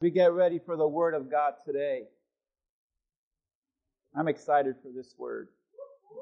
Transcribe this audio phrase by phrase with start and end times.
[0.00, 2.04] We get ready for the Word of God today.
[4.16, 5.48] I'm excited for this Word.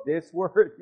[0.04, 0.72] This Word,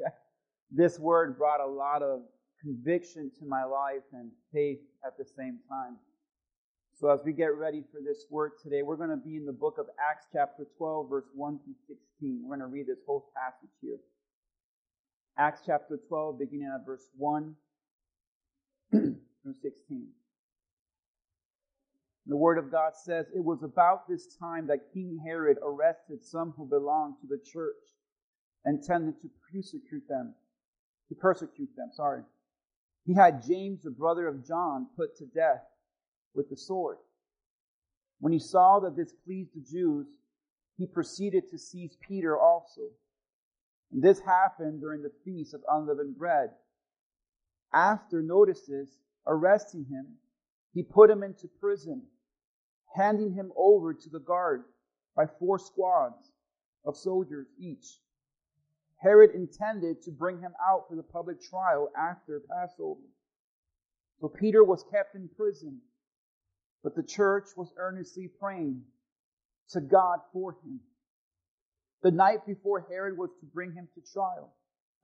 [0.71, 2.23] this Word brought a lot of
[2.63, 5.97] conviction to my life and faith at the same time.
[6.99, 9.53] So as we get ready for this Word today, we're going to be in the
[9.53, 12.41] book of Acts chapter 12, verse 1 through 16.
[12.43, 13.99] We're going to read this whole passage here.
[15.39, 17.55] Acts chapter 12, beginning at verse 1
[18.91, 20.07] through 16.
[22.29, 26.53] The Word of God says, It was about this time that King Herod arrested some
[26.57, 27.75] who belonged to the church,
[28.65, 30.35] and tended to persecute them.
[31.09, 32.23] To persecute them, sorry.
[33.05, 35.63] He had James, the brother of John, put to death
[36.35, 36.99] with the sword.
[38.19, 40.09] When he saw that this pleased the Jews,
[40.77, 42.83] he proceeded to seize Peter also.
[43.93, 46.51] And this happened during the feast of unleavened bread.
[47.73, 50.17] After, notices, arresting him,
[50.75, 52.03] he put him into prison
[52.97, 54.65] handing him over to the guard
[55.15, 56.33] by four squads
[56.85, 57.99] of soldiers each.
[58.99, 63.01] Herod intended to bring him out for the public trial after Passover.
[64.21, 65.81] So Peter was kept in prison,
[66.83, 68.83] but the church was earnestly praying
[69.71, 70.81] to God for him.
[72.03, 74.55] The night before Herod was to bring him to trial,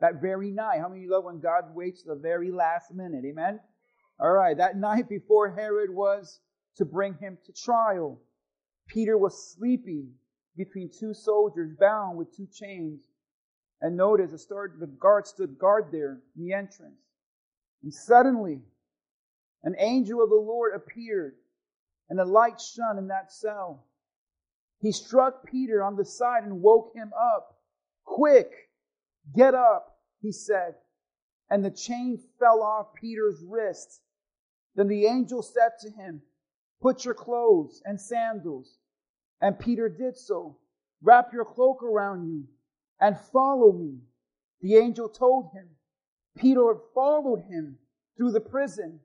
[0.00, 3.24] that very night, how many of you love when God waits the very last minute?
[3.24, 3.60] Amen?
[4.18, 6.40] All right, that night before Herod was
[6.76, 8.20] to bring him to trial.
[8.86, 10.12] Peter was sleeping
[10.56, 13.00] between two soldiers bound with two chains.
[13.80, 17.00] And notice the guard stood guard there in the entrance.
[17.82, 18.60] And suddenly,
[19.64, 21.34] an angel of the Lord appeared,
[22.08, 23.84] and a light shone in that cell.
[24.80, 27.60] He struck Peter on the side and woke him up.
[28.04, 28.50] Quick,
[29.34, 30.74] get up, he said.
[31.50, 34.00] And the chain fell off Peter's wrist.
[34.74, 36.22] Then the angel said to him,
[36.82, 38.78] Put your clothes and sandals.
[39.40, 40.58] And Peter did so.
[41.00, 42.44] Wrap your cloak around you
[43.00, 43.98] and follow me.
[44.60, 45.68] The angel told him.
[46.36, 47.78] Peter followed him
[48.16, 49.00] through the prison,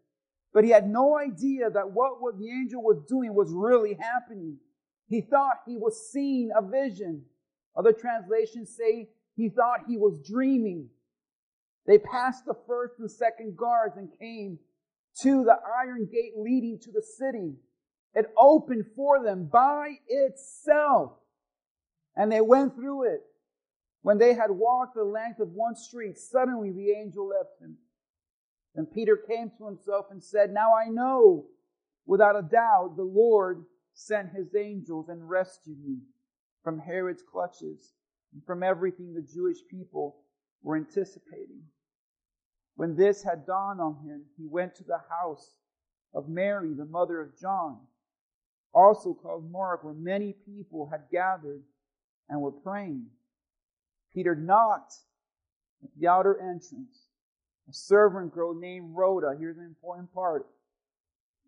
[0.54, 4.58] but he had no idea that what, the angel was doing was really happening.
[5.08, 7.24] He thought he was seeing a vision.
[7.76, 10.90] Other translations say he thought he was dreaming.
[11.86, 14.60] They passed the first and second guards and came
[15.22, 17.56] to the iron gate leading to the city.
[18.16, 21.14] It opened for them by itself.
[22.16, 23.22] And they went through it.
[24.02, 27.78] When they had walked the length of one street, suddenly the angel left him.
[28.76, 31.46] And Peter came to himself and said, Now I know
[32.06, 35.98] without a doubt the Lord sent his angels and rescued me
[36.64, 37.94] from Herod's clutches
[38.34, 40.18] and from everything the Jewish people
[40.62, 41.64] were anticipating.
[42.76, 45.56] When this had dawned on him, he went to the house
[46.14, 47.80] of Mary, the mother of John
[48.74, 51.64] also called Mark, where many people had gathered
[52.30, 53.08] and were praying.
[54.14, 54.96] Peter knocked
[55.84, 57.08] at the outer entrance.
[57.70, 60.48] A servant girl named Rhoda, here's an important part.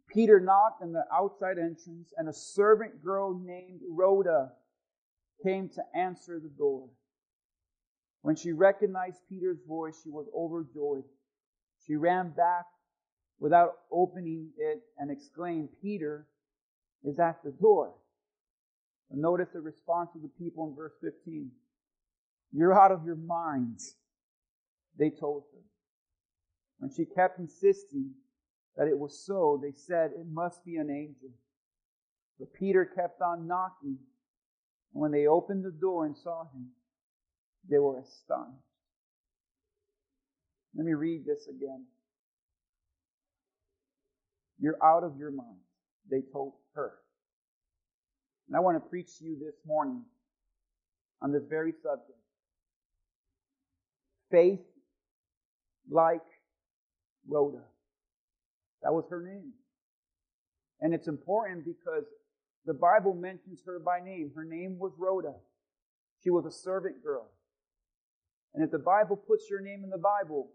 [0.07, 4.51] Peter knocked on the outside entrance, and a servant girl named Rhoda
[5.43, 6.89] came to answer the door.
[8.21, 11.05] When she recognized Peter's voice, she was overjoyed.
[11.85, 12.65] She ran back
[13.39, 16.27] without opening it and exclaimed, Peter,
[17.03, 17.93] is at the door.
[19.11, 21.49] Notice the response of the people in verse 15.
[22.51, 23.95] You're out of your minds,
[24.97, 25.61] they told her.
[26.79, 28.11] When she kept insisting
[28.77, 31.29] that it was so, they said, It must be an angel.
[32.39, 33.97] But Peter kept on knocking.
[34.93, 36.69] And when they opened the door and saw him,
[37.69, 38.63] they were astonished.
[40.75, 41.85] Let me read this again.
[44.59, 45.59] You're out of your mind,
[46.09, 46.68] they told her.
[48.47, 50.03] And I want to preach to you this morning
[51.21, 52.17] on this very subject.
[54.31, 54.59] Faith
[55.89, 56.21] like
[57.27, 57.63] Rhoda.
[58.83, 59.51] That was her name.
[60.81, 62.05] And it's important because
[62.65, 64.31] the Bible mentions her by name.
[64.35, 65.33] Her name was Rhoda.
[66.23, 67.27] She was a servant girl.
[68.53, 70.49] And if the Bible puts your name in the Bible,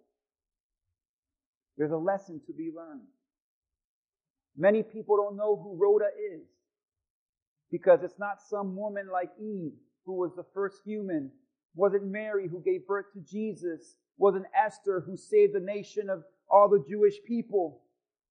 [1.76, 3.08] there's a lesson to be learned.
[4.56, 6.46] Many people don't know who Rhoda is
[7.70, 9.72] because it's not some woman like Eve
[10.06, 11.30] who was the first human.
[11.74, 13.96] Wasn't Mary who gave birth to Jesus.
[14.16, 17.82] Wasn't Esther who saved the nation of all the Jewish people.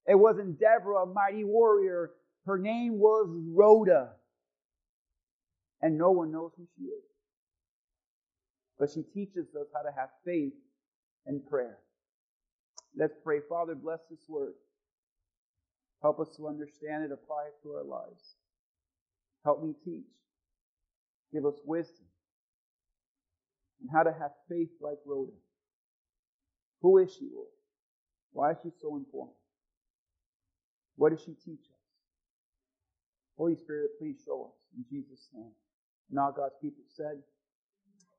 [0.06, 2.12] It wasn't Deborah, a mighty warrior.
[2.46, 4.12] Her name was Rhoda.
[5.82, 7.04] And no one knows who she is.
[8.78, 10.54] But she teaches us how to have faith
[11.26, 11.78] and prayer.
[12.96, 13.40] Let's pray.
[13.48, 14.54] Father, bless this word.
[16.04, 18.34] Help us to understand it, apply it to our lives.
[19.42, 20.04] Help me teach.
[21.32, 22.04] Give us wisdom.
[23.80, 25.32] And how to have faith like Rhoda.
[26.82, 27.48] Who is she, Lord?
[28.32, 29.38] Why is she so important?
[30.96, 31.84] What does she teach us?
[33.38, 34.58] Holy Spirit, please show us.
[34.76, 35.52] In Jesus' name.
[36.10, 37.22] And all God's people said,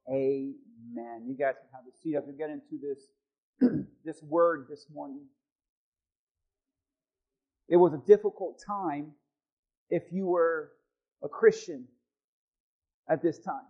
[0.10, 1.28] Amen.
[1.28, 5.22] You guys can have a seat as we get into this, this word this morning.
[7.68, 9.12] It was a difficult time
[9.90, 10.72] if you were
[11.24, 11.88] a Christian
[13.10, 13.66] at this time.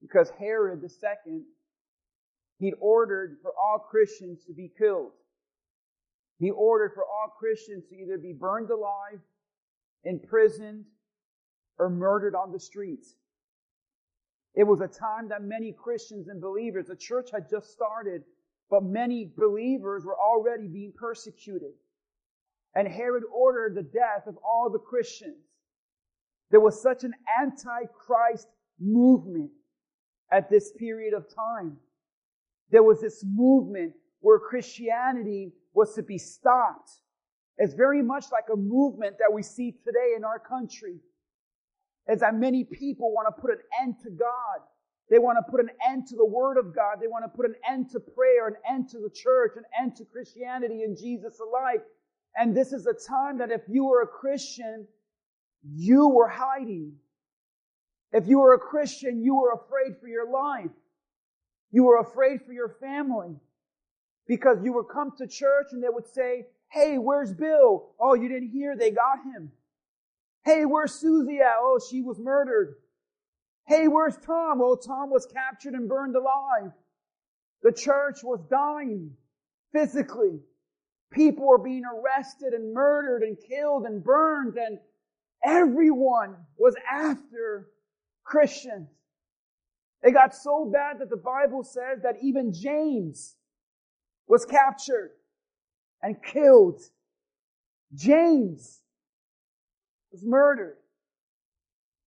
[0.00, 1.42] Because Herod II,
[2.58, 5.12] he'd ordered for all Christians to be killed.
[6.38, 9.20] He ordered for all Christians to either be burned alive,
[10.04, 10.86] imprisoned,
[11.78, 13.14] or murdered on the streets.
[14.54, 18.24] It was a time that many Christians and believers, the church had just started,
[18.70, 21.72] but many believers were already being persecuted.
[22.74, 25.44] And Herod ordered the death of all the Christians.
[26.50, 28.48] There was such an anti-Christ
[28.80, 29.50] movement
[30.32, 31.76] at this period of time.
[32.70, 36.90] There was this movement where Christianity was to be stopped.
[37.58, 41.00] It's very much like a movement that we see today in our country.
[42.08, 44.60] As that many people want to put an end to God.
[45.10, 46.98] They want to put an end to the Word of God.
[47.00, 49.96] They want to put an end to prayer, an end to the church, an end
[49.96, 51.82] to Christianity and Jesus alike.
[52.36, 54.86] And this is a time that if you were a Christian,
[55.62, 56.94] you were hiding.
[58.12, 60.70] If you were a Christian, you were afraid for your life.
[61.70, 63.36] You were afraid for your family.
[64.26, 67.90] Because you would come to church and they would say, Hey, where's Bill?
[67.98, 68.76] Oh, you didn't hear?
[68.76, 69.50] They got him.
[70.44, 71.56] Hey, where's Susie at?
[71.58, 72.76] Oh, she was murdered.
[73.66, 74.60] Hey, where's Tom?
[74.62, 76.72] Oh, Tom was captured and burned alive.
[77.62, 79.12] The church was dying
[79.72, 80.40] physically.
[81.12, 84.78] People were being arrested and murdered and killed and burned and
[85.44, 87.68] everyone was after
[88.24, 88.88] Christians.
[90.02, 93.36] It got so bad that the Bible says that even James
[94.26, 95.10] was captured
[96.02, 96.80] and killed.
[97.94, 98.80] James
[100.12, 100.76] was murdered.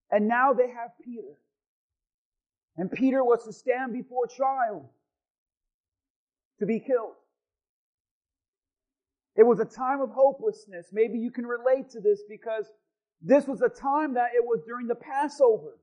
[0.10, 1.38] And now they have Peter.
[2.78, 4.92] And Peter was to stand before trial
[6.60, 7.14] to be killed.
[9.36, 10.88] It was a time of hopelessness.
[10.92, 12.66] Maybe you can relate to this because
[13.22, 15.80] this was a time that it was during the Passover.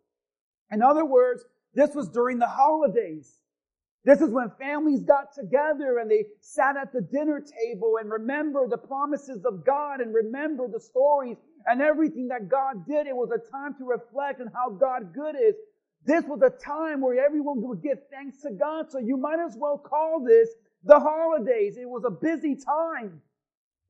[0.70, 1.44] In other words,
[1.75, 3.41] this was during the holidays.
[4.05, 8.70] This is when families got together and they sat at the dinner table and remembered
[8.70, 11.37] the promises of God and remembered the stories
[11.67, 13.06] and everything that God did.
[13.06, 15.55] It was a time to reflect on how God good is.
[16.06, 18.91] This was a time where everyone would give thanks to God.
[18.91, 20.49] So you might as well call this
[20.82, 21.76] the holidays.
[21.76, 23.20] It was a busy time.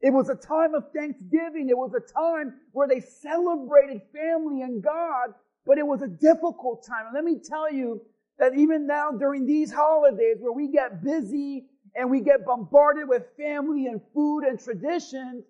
[0.00, 1.68] It was a time of thanksgiving.
[1.68, 5.34] It was a time where they celebrated family and God,
[5.66, 7.06] but it was a difficult time.
[7.06, 8.00] And let me tell you,
[8.40, 13.22] that even now during these holidays where we get busy and we get bombarded with
[13.36, 15.44] family and food and traditions,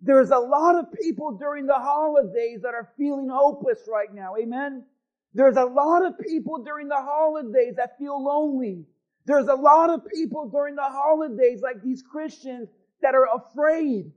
[0.00, 4.34] there's a lot of people during the holidays that are feeling hopeless right now.
[4.36, 4.84] Amen.
[5.32, 8.84] There's a lot of people during the holidays that feel lonely.
[9.24, 12.68] There's a lot of people during the holidays, like these Christians,
[13.02, 14.12] that are afraid.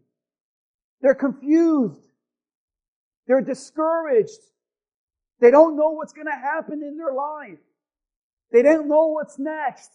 [1.01, 2.01] They're confused.
[3.27, 4.39] They're discouraged.
[5.39, 7.60] They don't know what's going to happen in their life.
[8.51, 9.91] They don't know what's next.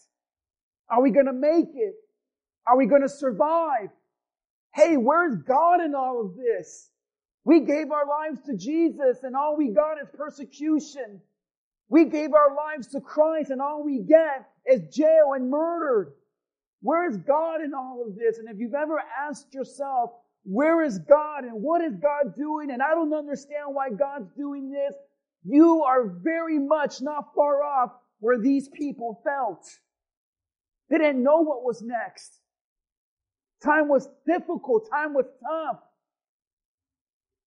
[0.88, 1.95] Are we going to make it?
[2.67, 3.91] Are we going to survive?
[4.75, 6.91] Hey, where's God in all of this?
[7.45, 11.21] We gave our lives to Jesus and all we got is persecution.
[11.88, 16.12] We gave our lives to Christ and all we get is jail and murdered.
[16.83, 18.39] Where is God in all of this?
[18.39, 20.11] And if you've ever asked yourself,
[20.45, 22.71] where is God and what is God doing?
[22.71, 24.95] And I don't understand why God's doing this.
[25.45, 29.67] You are very much not far off where these people felt.
[30.89, 32.41] They didn't know what was next.
[33.63, 34.89] Time was difficult.
[34.91, 35.81] Time was tough.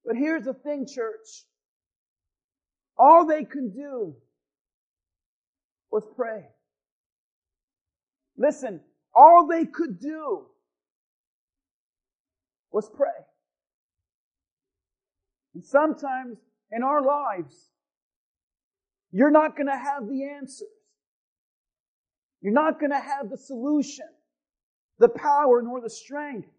[0.06, 1.46] But here's the thing, church.
[2.98, 4.16] All they could do
[5.92, 6.46] was pray.
[8.38, 8.82] Listen,
[9.16, 10.46] all they could do
[12.72, 13.10] was pray.
[15.54, 16.38] And sometimes
[16.72, 17.70] in our lives,
[19.12, 20.68] you're not going to have the answers.
[22.42, 24.08] You're not going to have the solution,
[25.00, 26.50] the power, nor the strength.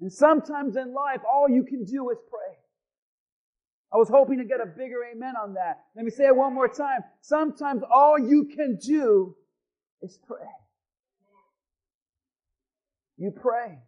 [0.00, 2.56] And sometimes in life, all you can do is pray.
[3.92, 5.84] I was hoping to get a bigger amen on that.
[5.94, 7.00] Let me say it one more time.
[7.20, 9.36] Sometimes all you can do
[10.02, 10.46] is pray.
[13.16, 13.78] You pray.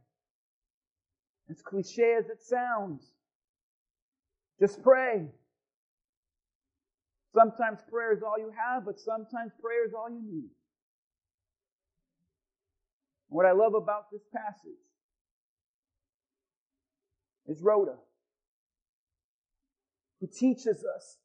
[1.50, 3.12] As cliche as it sounds,
[4.60, 5.28] Just pray.
[7.34, 10.50] Sometimes prayer is all you have, but sometimes prayer is all you need.
[13.28, 14.82] What I love about this passage
[17.46, 17.96] is Rhoda,
[20.20, 21.18] who teaches us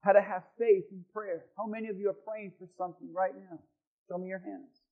[0.00, 1.44] how to have faith in prayer.
[1.56, 3.58] How many of you are praying for something right now?
[4.08, 4.82] Show me your hands.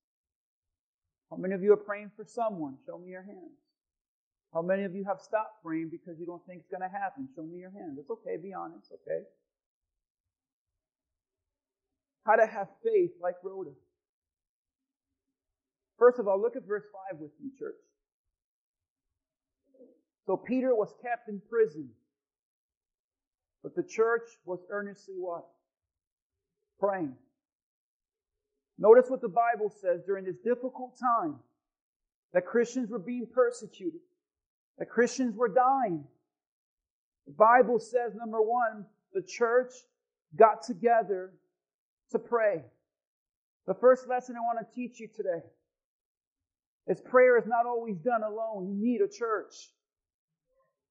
[1.29, 2.77] How many of you are praying for someone?
[2.85, 3.57] Show me your hands.
[4.53, 7.27] How many of you have stopped praying because you don't think it's going to happen?
[7.35, 7.97] Show me your hands.
[7.99, 9.23] It's okay, be honest, okay?
[12.25, 13.71] How to have faith like Rhoda.
[15.97, 17.75] First of all, look at verse 5 with me, church.
[20.25, 21.89] So Peter was kept in prison,
[23.63, 25.45] but the church was earnestly what?
[26.79, 27.15] Praying.
[28.77, 31.35] Notice what the Bible says during this difficult time
[32.33, 34.01] that Christians were being persecuted,
[34.77, 36.03] that Christians were dying.
[37.25, 39.73] The Bible says, number one, the church
[40.35, 41.33] got together
[42.11, 42.63] to pray.
[43.65, 45.43] The first lesson I want to teach you today
[46.87, 48.67] is prayer is not always done alone.
[48.69, 49.53] You need a church.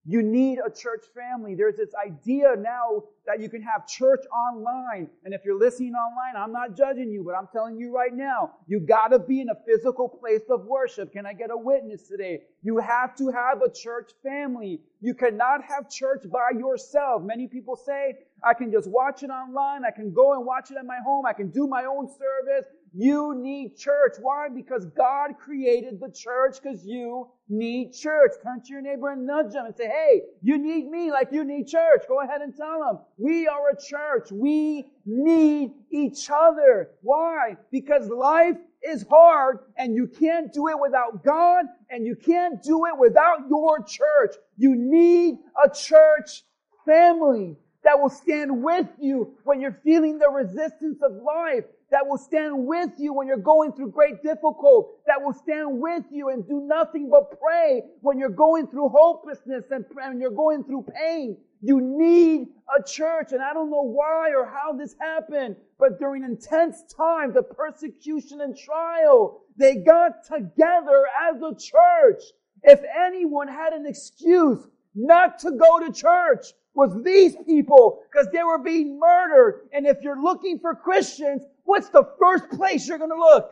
[0.09, 1.57] You need a church family.
[1.57, 5.11] There's this idea now that you can have church online.
[5.25, 8.53] And if you're listening online, I'm not judging you, but I'm telling you right now,
[8.69, 11.13] you gotta be in a physical place of worship.
[11.13, 12.43] Can I get a witness today?
[12.63, 14.81] You have to have a church family.
[15.01, 17.23] You cannot have church by yourself.
[17.25, 19.85] Many people say, I can just watch it online.
[19.85, 21.27] I can go and watch it at my home.
[21.27, 22.67] I can do my own service.
[22.99, 24.15] You need church.
[24.19, 24.49] Why?
[24.49, 28.33] Because God created the church because you need church.
[28.43, 31.45] Turn to your neighbor and nudge them and say, hey, you need me like you
[31.45, 32.05] need church.
[32.09, 32.99] Go ahead and tell them.
[33.19, 34.33] We are a church.
[34.33, 36.93] We need each other.
[37.03, 37.59] Why?
[37.71, 42.87] Because life is hard and you can't do it without God and you can't do
[42.87, 44.37] it without your church.
[44.57, 46.45] You need a church
[46.87, 51.63] family that will stand with you when you're feeling the resistance of life
[51.93, 56.03] that will stand with you when you're going through great difficulty, that will stand with
[56.11, 60.65] you and do nothing but pray when you're going through hopelessness and, and you're going
[60.65, 61.37] through pain.
[61.63, 66.25] You need a church, and I don't know why or how this happened, but during
[66.25, 72.23] intense times of persecution and trial, they got together as a church.
[72.65, 74.67] If anyone had an excuse
[74.97, 76.47] not to go to church,
[76.77, 79.63] was these people because they were being murdered.
[79.73, 83.51] And if you're looking for Christians, what's the first place you're going to look?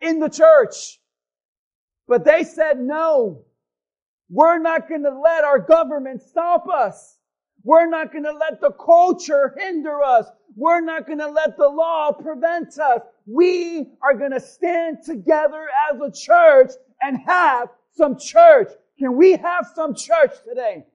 [0.00, 0.98] In the church.
[2.08, 3.44] But they said, no,
[4.30, 7.18] we're not going to let our government stop us.
[7.62, 10.26] We're not going to let the culture hinder us.
[10.56, 13.02] We're not going to let the law prevent us.
[13.26, 16.70] We are going to stand together as a church
[17.02, 18.70] and have some church.
[18.98, 20.86] Can we have some church today?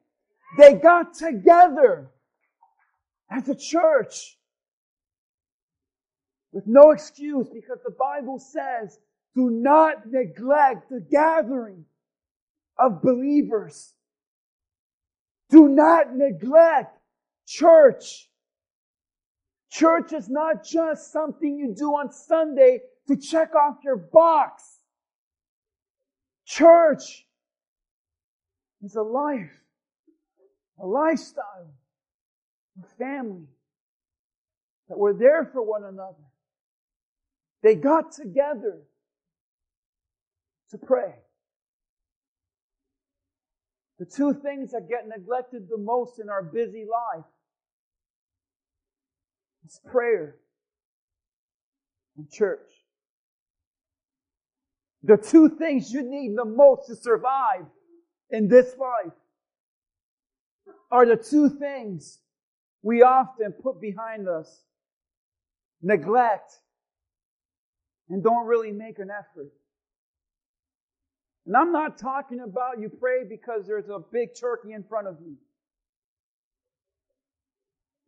[0.57, 2.12] They got together
[3.29, 4.38] as a church
[6.51, 9.00] with no excuse because the Bible says,
[9.35, 11.85] do not neglect the gathering
[12.77, 13.93] of believers.
[15.50, 16.97] Do not neglect
[17.45, 18.29] church.
[19.69, 24.79] Church is not just something you do on Sunday to check off your box.
[26.45, 27.25] Church
[28.81, 29.51] is a life,
[30.79, 31.74] a lifestyle,
[32.79, 33.48] a family
[34.89, 36.24] that we're there for one another.
[37.63, 38.82] They got together
[40.72, 41.15] to pray.
[43.98, 47.25] The two things that get neglected the most in our busy life
[49.65, 50.36] is prayer
[52.17, 52.60] and church.
[55.03, 57.65] The two things you need the most to survive
[58.32, 59.13] in this life
[60.96, 62.20] are the two things
[62.82, 64.64] we often put behind us
[65.82, 66.54] neglect
[68.08, 69.52] and don't really make an effort.
[71.46, 75.18] And I'm not talking about you pray because there's a big turkey in front of
[75.20, 75.36] you.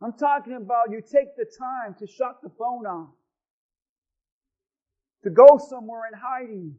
[0.01, 3.09] I'm talking about you take the time to shut the phone off,
[5.25, 6.75] to go somewhere in hiding,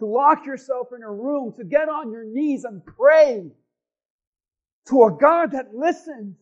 [0.00, 3.52] to lock yourself in a room, to get on your knees and pray
[4.88, 6.36] to a God that listens,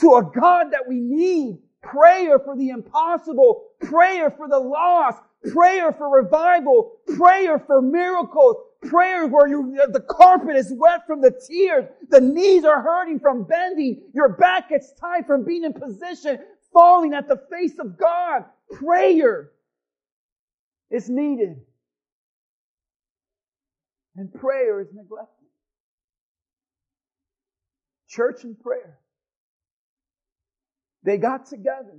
[0.00, 5.20] to a God that we need, prayer for the impossible, prayer for the lost,
[5.52, 11.32] prayer for revival, prayer for miracles, prayer where you, the carpet is wet from the
[11.48, 16.38] tears, the knees are hurting from bending, your back gets tight from being in position,
[16.72, 18.44] falling at the face of God.
[18.72, 19.50] Prayer
[20.90, 21.60] is needed.
[24.16, 25.33] And prayer is neglected.
[28.14, 28.98] Church and prayer.
[31.02, 31.98] They got together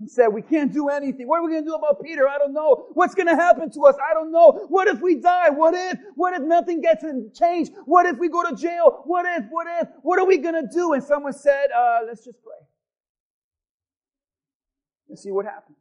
[0.00, 1.28] and said, we can't do anything.
[1.28, 2.26] What are we going to do about Peter?
[2.26, 2.86] I don't know.
[2.94, 3.96] What's going to happen to us?
[4.10, 4.66] I don't know.
[4.68, 5.50] What if we die?
[5.50, 5.98] What if?
[6.14, 7.04] What if nothing gets
[7.38, 7.72] changed?
[7.84, 9.02] What if we go to jail?
[9.04, 9.44] What if?
[9.50, 9.88] What if?
[10.02, 10.94] What are we going to do?
[10.94, 12.66] And someone said, uh, let's just pray.
[15.10, 15.76] And see what happens.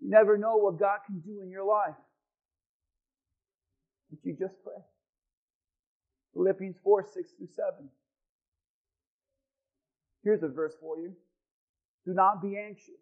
[0.00, 1.96] You never know what God can do in your life.
[4.12, 4.80] If you just pray.
[6.36, 7.88] Philippians 4, 6 through 7.
[10.22, 11.12] Here's a verse for you.
[12.04, 13.00] Do not be anxious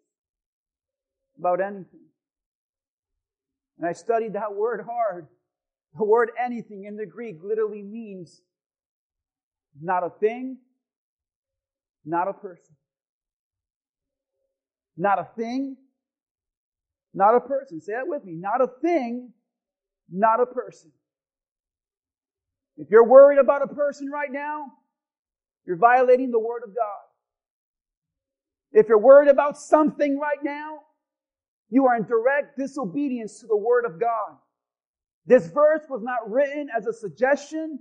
[1.37, 2.05] about anything.
[3.77, 5.27] And I studied that word hard.
[5.97, 8.41] The word anything in the Greek literally means
[9.81, 10.57] not a thing,
[12.05, 12.75] not a person.
[14.97, 15.75] Not a thing,
[17.13, 17.81] not a person.
[17.81, 18.33] Say that with me.
[18.35, 19.33] Not a thing,
[20.09, 20.91] not a person.
[22.77, 24.65] If you're worried about a person right now,
[25.65, 27.05] you're violating the Word of God.
[28.71, 30.79] If you're worried about something right now,
[31.69, 34.37] you are in direct disobedience to the Word of God.
[35.25, 37.79] This verse was not written as a suggestion.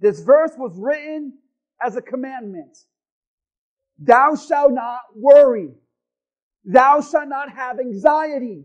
[0.00, 1.34] This verse was written
[1.82, 2.78] as a commandment.
[3.98, 5.70] Thou shalt not worry.
[6.64, 8.64] Thou shalt not have anxiety.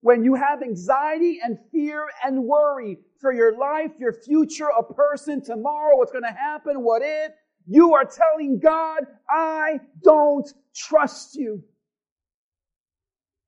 [0.00, 5.42] When you have anxiety and fear and worry for your life, your future, a person,
[5.42, 7.32] tomorrow, what's going to happen, what if,
[7.66, 11.64] you are telling God, I don't trust you.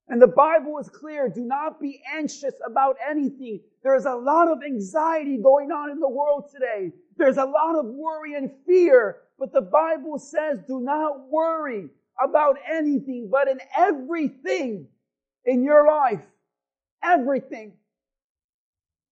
[0.09, 1.28] And the Bible is clear.
[1.28, 3.61] Do not be anxious about anything.
[3.83, 6.92] There's a lot of anxiety going on in the world today.
[7.18, 9.18] There's a lot of worry and fear.
[9.38, 14.88] But the Bible says, do not worry about anything, but in everything
[15.45, 16.25] in your life,
[17.04, 17.75] everything,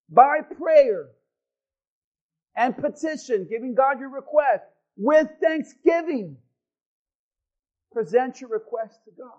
[0.09, 1.09] by prayer
[2.57, 4.65] and petition, giving God your request,
[4.97, 6.37] with thanksgiving.
[7.93, 9.31] Present your request to God.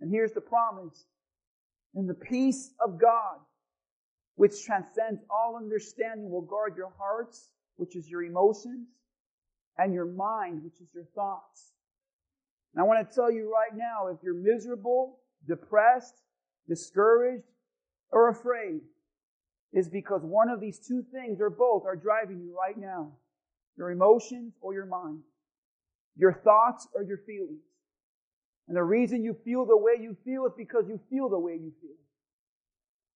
[0.00, 1.06] And here's the promise.
[1.94, 3.38] And the peace of God,
[4.36, 8.88] which transcends all understanding, will guard your hearts, which is your emotions,
[9.78, 11.72] and your mind, which is your thoughts.
[12.74, 16.14] And I want to tell you right now, if you're miserable, depressed,
[16.68, 17.44] discouraged,
[18.10, 18.80] or afraid,
[19.74, 23.12] is because one of these two things or both are driving you right now
[23.76, 25.18] your emotions or your mind,
[26.16, 27.64] your thoughts or your feelings.
[28.68, 31.54] And the reason you feel the way you feel is because you feel the way
[31.54, 31.96] you feel.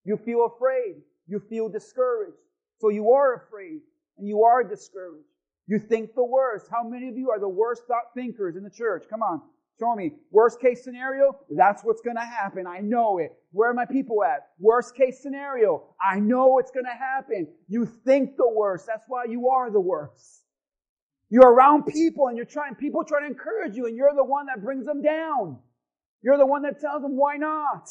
[0.05, 0.97] You feel afraid.
[1.29, 2.37] You feel discouraged.
[2.79, 3.83] So you are afraid
[4.19, 5.29] and you are discouraged.
[5.69, 6.67] You think the worst.
[6.71, 9.05] How many of you are the worst thought thinkers in the church?
[9.09, 9.43] Come on.
[9.79, 10.13] Show me.
[10.33, 12.67] Worst case scenario, that's what's going to happen.
[12.67, 13.33] I know it.
[13.53, 14.49] Where are my people at?
[14.59, 17.47] Worst case scenario, I know it's going to happen.
[17.69, 18.87] You think the worst.
[18.87, 20.43] That's why you are the worst.
[21.31, 24.47] You're around people and you're trying, people try to encourage you and you're the one
[24.47, 25.59] that brings them down.
[26.23, 27.89] You're the one that tells them why not.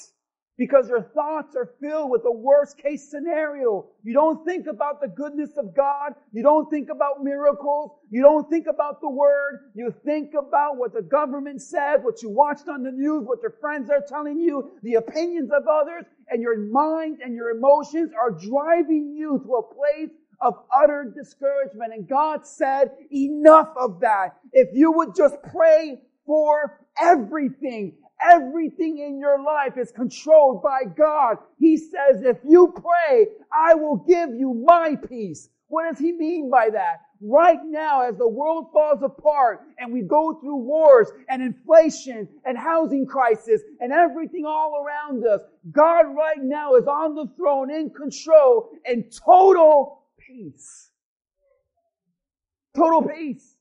[0.58, 3.86] Because your thoughts are filled with the worst case scenario.
[4.04, 6.14] You don't think about the goodness of God.
[6.34, 7.92] You don't think about miracles.
[8.10, 9.72] You don't think about the word.
[9.76, 13.56] You think about what the government says, what you watched on the news, what your
[13.62, 18.32] friends are telling you, the opinions of others, and your mind and your emotions are
[18.32, 20.10] driving you to a place
[20.42, 21.94] of utter discouragement.
[21.94, 24.38] And God said, enough of that.
[24.54, 31.38] If you would just pray for everything, everything in your life is controlled by God.
[31.60, 35.50] He says, if you pray, I will give you my peace.
[35.68, 37.02] What does he mean by that?
[37.20, 42.58] Right now, as the world falls apart and we go through wars and inflation and
[42.58, 47.90] housing crisis and everything all around us, God right now is on the throne in
[47.90, 50.92] control and total peace.
[52.76, 53.56] Total peace.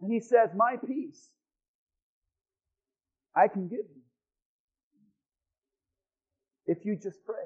[0.00, 1.32] And he says, My peace
[3.34, 4.02] I can give you
[6.66, 7.44] if you just pray.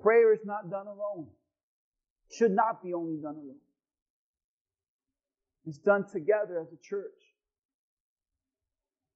[0.00, 1.28] Prayer is not done alone.
[2.30, 3.60] Should not be only done alone.
[5.66, 7.12] It's done together as a church.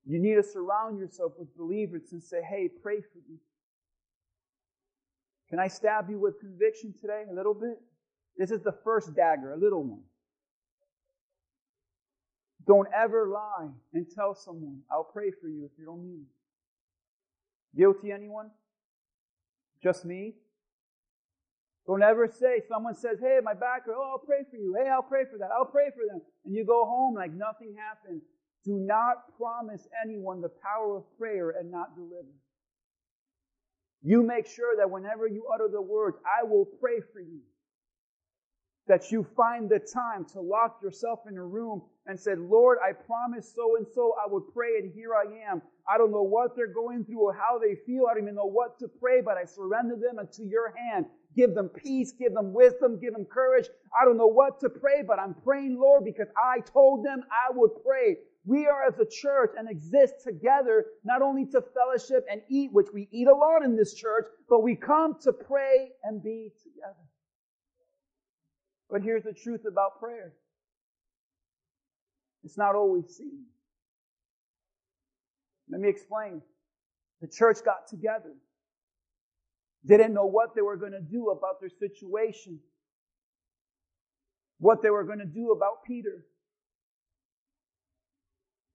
[0.07, 3.37] You need to surround yourself with believers and say, hey, pray for me.
[5.51, 7.79] Can I stab you with conviction today a little bit?
[8.39, 10.03] This is the first dagger, a little one.
[12.69, 17.79] Don't ever lie and tell someone, I'll pray for you if you don't mean it.
[17.79, 18.51] Guilty anyone?
[19.83, 20.35] Just me?
[21.87, 24.77] Don't ever say, someone says, hey, my back, oh, I'll pray for you.
[24.79, 25.49] Hey, I'll pray for that.
[25.59, 26.21] I'll pray for them.
[26.45, 28.21] And you go home like nothing happened.
[28.67, 32.35] Do not promise anyone the power of prayer and not deliver.
[34.03, 37.41] You make sure that whenever you utter the words, I will pray for you,
[38.89, 42.93] that you find the time to lock yourself in a room and said, Lord, I
[42.93, 45.61] promise so and so I would pray, and here I am.
[45.87, 48.07] I don't know what they're going through or how they feel.
[48.11, 51.07] I don't even know what to pray, but I surrender them into your hand.
[51.37, 53.67] Give them peace, give them wisdom, give them courage.
[53.99, 57.55] I don't know what to pray, but I'm praying, Lord, because I told them I
[57.55, 58.17] would pray.
[58.47, 62.89] We are as a church and exist together, not only to fellowship and eat, which
[62.95, 67.08] we eat a lot in this church, but we come to pray and be together.
[68.91, 70.33] But here's the truth about prayer.
[72.45, 73.45] It's not always seen.
[75.71, 76.41] Let me explain.
[77.21, 78.35] The church got together.
[79.85, 82.61] Didn't know what they were going to do about their situation.
[84.59, 86.25] What they were going to do about Peter.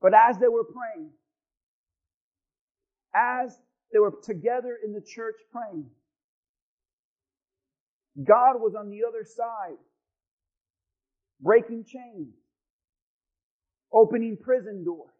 [0.01, 1.09] But as they were praying,
[3.15, 3.57] as
[3.91, 5.85] they were together in the church praying,
[8.21, 9.77] God was on the other side,
[11.43, 12.33] breaking chains,
[13.91, 15.11] opening prison doors,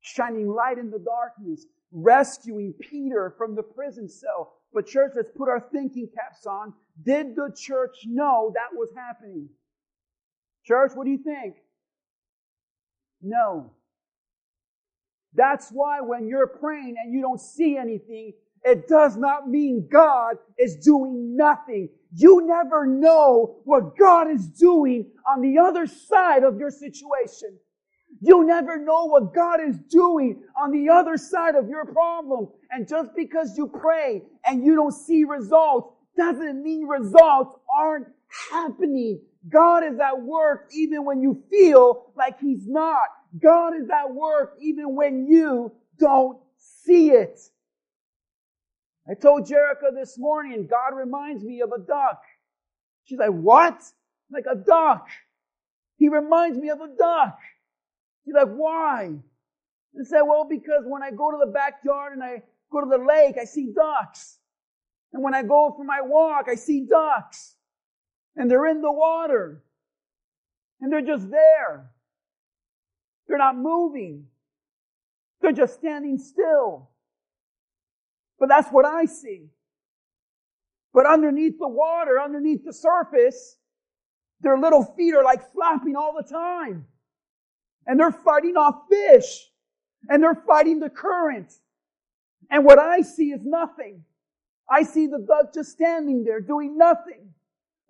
[0.00, 4.52] shining light in the darkness, rescuing Peter from the prison cell.
[4.72, 6.74] But church, let's put our thinking caps on.
[7.02, 9.48] Did the church know that was happening?
[10.64, 11.56] Church, what do you think?
[13.20, 13.72] No.
[15.34, 18.32] That's why when you're praying and you don't see anything,
[18.64, 21.88] it does not mean God is doing nothing.
[22.14, 27.58] You never know what God is doing on the other side of your situation.
[28.20, 32.48] You never know what God is doing on the other side of your problem.
[32.70, 38.06] And just because you pray and you don't see results doesn't mean results aren't
[38.50, 39.20] happening.
[39.48, 43.08] God is at work even when you feel like He's not.
[43.42, 47.40] God is at work even when you don't see it.
[49.08, 52.22] I told Jerica this morning, God reminds me of a duck.
[53.04, 53.82] She's like, what?
[54.30, 55.08] Like a duck.
[55.96, 57.38] He reminds me of a duck.
[58.24, 59.10] She's like, why?
[60.00, 63.04] I said, well, because when I go to the backyard and I go to the
[63.04, 64.38] lake, I see ducks.
[65.12, 67.56] And when I go for my walk, I see ducks.
[68.36, 69.62] And they're in the water.
[70.80, 71.90] And they're just there.
[73.26, 74.26] They're not moving.
[75.40, 76.91] They're just standing still.
[78.42, 79.50] But that's what I see.
[80.92, 83.56] But underneath the water, underneath the surface,
[84.40, 86.86] their little feet are like flapping all the time.
[87.86, 89.48] And they're fighting off fish.
[90.08, 91.52] And they're fighting the current.
[92.50, 94.02] And what I see is nothing.
[94.68, 97.32] I see the duck just standing there doing nothing.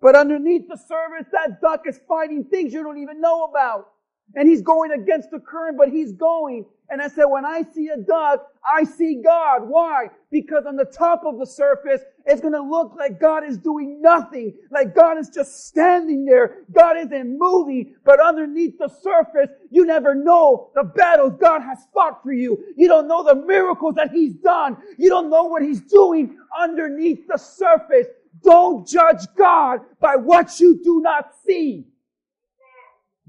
[0.01, 3.87] But underneath the surface, that duck is fighting things you don't even know about.
[4.35, 6.65] And he's going against the current, but he's going.
[6.89, 9.67] And I said, when I see a duck, I see God.
[9.67, 10.09] Why?
[10.31, 14.01] Because on the top of the surface, it's going to look like God is doing
[14.01, 14.53] nothing.
[14.69, 16.63] Like God is just standing there.
[16.71, 17.95] God isn't moving.
[18.05, 22.63] But underneath the surface, you never know the battles God has fought for you.
[22.75, 24.77] You don't know the miracles that He's done.
[24.97, 28.07] You don't know what He's doing underneath the surface.
[28.43, 31.87] Don't judge God by what you do not see.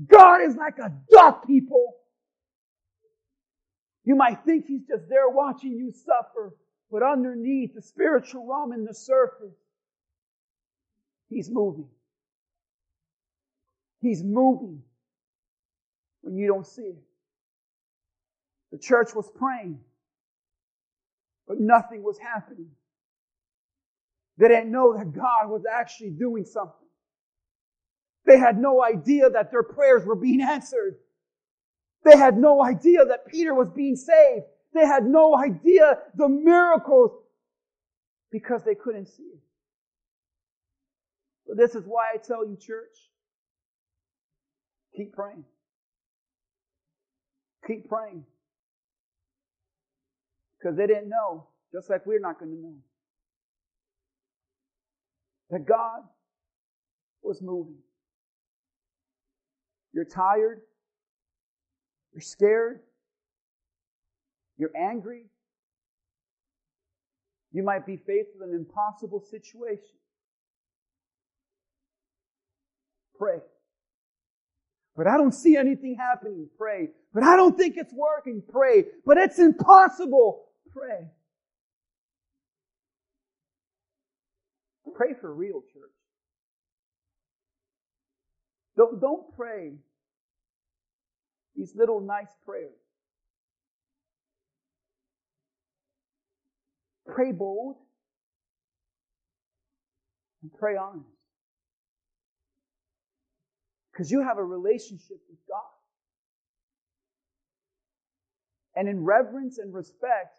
[0.07, 1.95] God is like a duck, people.
[4.05, 6.55] You might think he's just there watching you suffer,
[6.91, 9.57] but underneath the spiritual realm in the surface,
[11.29, 11.89] he's moving.
[14.01, 14.83] He's moving
[16.21, 17.03] when you don't see it.
[18.73, 19.79] The church was praying,
[21.47, 22.69] but nothing was happening.
[24.37, 26.84] They didn't know that God was actually doing something.
[28.27, 30.97] They had no idea that their prayers were being answered.
[32.05, 34.45] They had no idea that Peter was being saved.
[34.75, 37.13] They had no idea the miracles
[38.31, 39.39] because they couldn't see it.
[41.47, 42.97] But this is why I tell you, church,
[44.97, 45.45] keep praying.
[47.67, 48.25] Keep praying.
[50.59, 52.75] Because they didn't know, just like we're not going to know,
[55.51, 56.01] that God
[57.23, 57.84] was moving.
[59.95, 60.61] You're tired.
[62.13, 62.81] You're scared.
[64.59, 65.27] You're angry.
[67.53, 69.95] You might be faced with an impossible situation.
[73.17, 73.39] Pray.
[74.97, 76.49] But I don't see anything happening.
[76.59, 76.89] Pray.
[77.13, 78.43] But I don't think it's working.
[78.51, 78.85] Pray.
[79.07, 80.47] But it's impossible.
[80.73, 81.09] Pray.
[84.95, 85.91] Pray for real, church.
[88.77, 89.73] Don't, don't pray
[91.57, 92.73] these little nice prayers.
[97.07, 97.77] Pray bold.
[100.43, 101.07] And pray honest.
[103.93, 105.61] Because you have a relationship with God.
[108.77, 110.39] And in reverence and respect,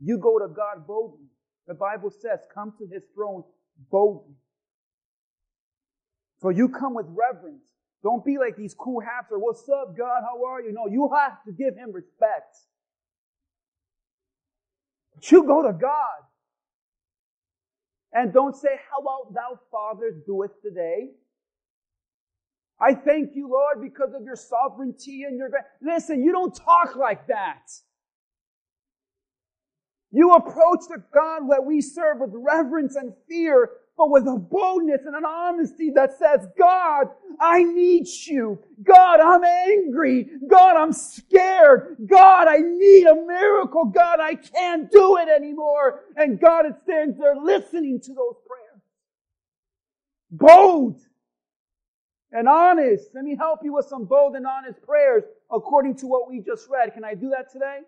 [0.00, 1.26] you go to God boldly.
[1.66, 3.42] The Bible says, come to his throne
[3.90, 4.34] boldly.
[6.40, 7.62] For you come with reverence.
[8.02, 10.22] Don't be like these cool haps or what's up, God?
[10.22, 10.72] How are you?
[10.72, 12.56] No, you have to give him respect.
[15.14, 16.22] But you go to God.
[18.12, 21.10] And don't say, How about thou, Father, doeth today?
[22.80, 25.50] I thank you, Lord, because of your sovereignty and your.
[25.82, 27.70] Listen, you don't talk like that.
[30.10, 35.00] You approach the God that we serve with reverence and fear, but with a boldness
[35.04, 37.08] and an honesty that says, God,
[37.40, 38.60] I need you.
[38.84, 40.28] God, I'm angry.
[40.48, 41.96] God, I'm scared.
[42.08, 43.86] God, I need a miracle.
[43.86, 46.04] God, I can't do it anymore.
[46.16, 48.82] And God is stands there listening to those prayers.
[50.30, 51.00] Bold
[52.30, 53.10] and honest.
[53.14, 56.68] Let me help you with some bold and honest prayers according to what we just
[56.70, 56.94] read.
[56.94, 57.80] Can I do that today?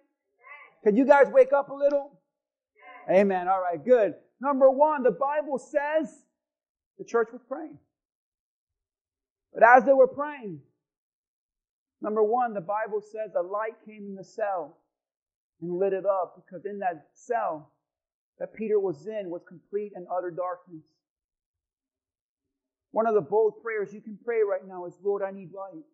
[0.83, 2.19] Can you guys wake up a little?
[3.09, 3.47] Amen.
[3.49, 4.15] All right, good.
[4.41, 6.25] Number one, the Bible says
[6.99, 7.79] the church was praying.
[9.53, 10.61] But as they were praying,
[12.01, 14.79] number one, the Bible says a light came in the cell
[15.61, 17.71] and lit it up because in that cell
[18.39, 20.85] that Peter was in was complete and utter darkness.
[22.93, 25.85] One of the bold prayers you can pray right now is, Lord, I need light.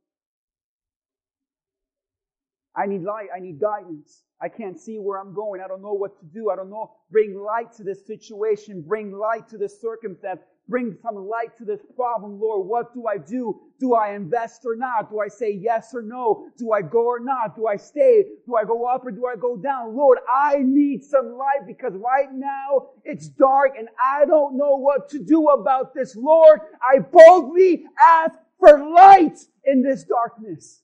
[2.77, 3.29] I need light.
[3.35, 4.23] I need guidance.
[4.41, 5.62] I can't see where I'm going.
[5.62, 6.51] I don't know what to do.
[6.51, 6.93] I don't know.
[7.11, 8.83] Bring light to this situation.
[8.87, 10.41] Bring light to this circumstance.
[10.69, 12.67] Bring some light to this problem, Lord.
[12.67, 13.61] What do I do?
[13.79, 15.11] Do I invest or not?
[15.11, 16.49] Do I say yes or no?
[16.59, 17.55] Do I go or not?
[17.57, 18.25] Do I stay?
[18.47, 19.97] Do I go up or do I go down?
[19.97, 25.09] Lord, I need some light because right now it's dark and I don't know what
[25.11, 26.17] to do about this.
[26.17, 30.83] Lord, I boldly ask for light in this darkness.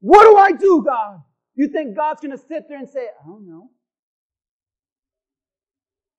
[0.00, 1.22] What do I do, God?
[1.54, 3.70] You think God's going to sit there and say, I don't know.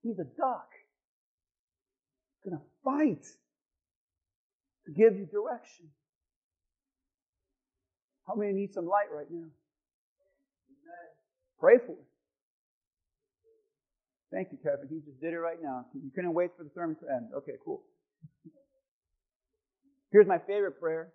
[0.03, 0.67] He's a duck
[2.43, 3.25] He's going to fight
[4.85, 5.87] to give you direction.
[8.27, 9.47] How many need some light right now?
[11.59, 12.07] Pray for it.
[14.31, 14.87] Thank you, Kevin.
[14.89, 15.85] He just did it right now.
[15.93, 17.29] You couldn't wait for the sermon to end.
[17.37, 17.83] Okay, cool.
[20.11, 21.09] Here's my favorite prayer.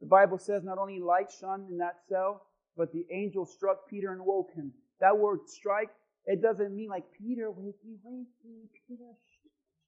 [0.00, 2.42] The Bible says not only light shone in that cell,
[2.76, 4.72] but the angel struck Peter and woke him.
[5.00, 5.90] That word strike,
[6.26, 9.10] it doesn't mean like Peter, wakey, wakey, Peter,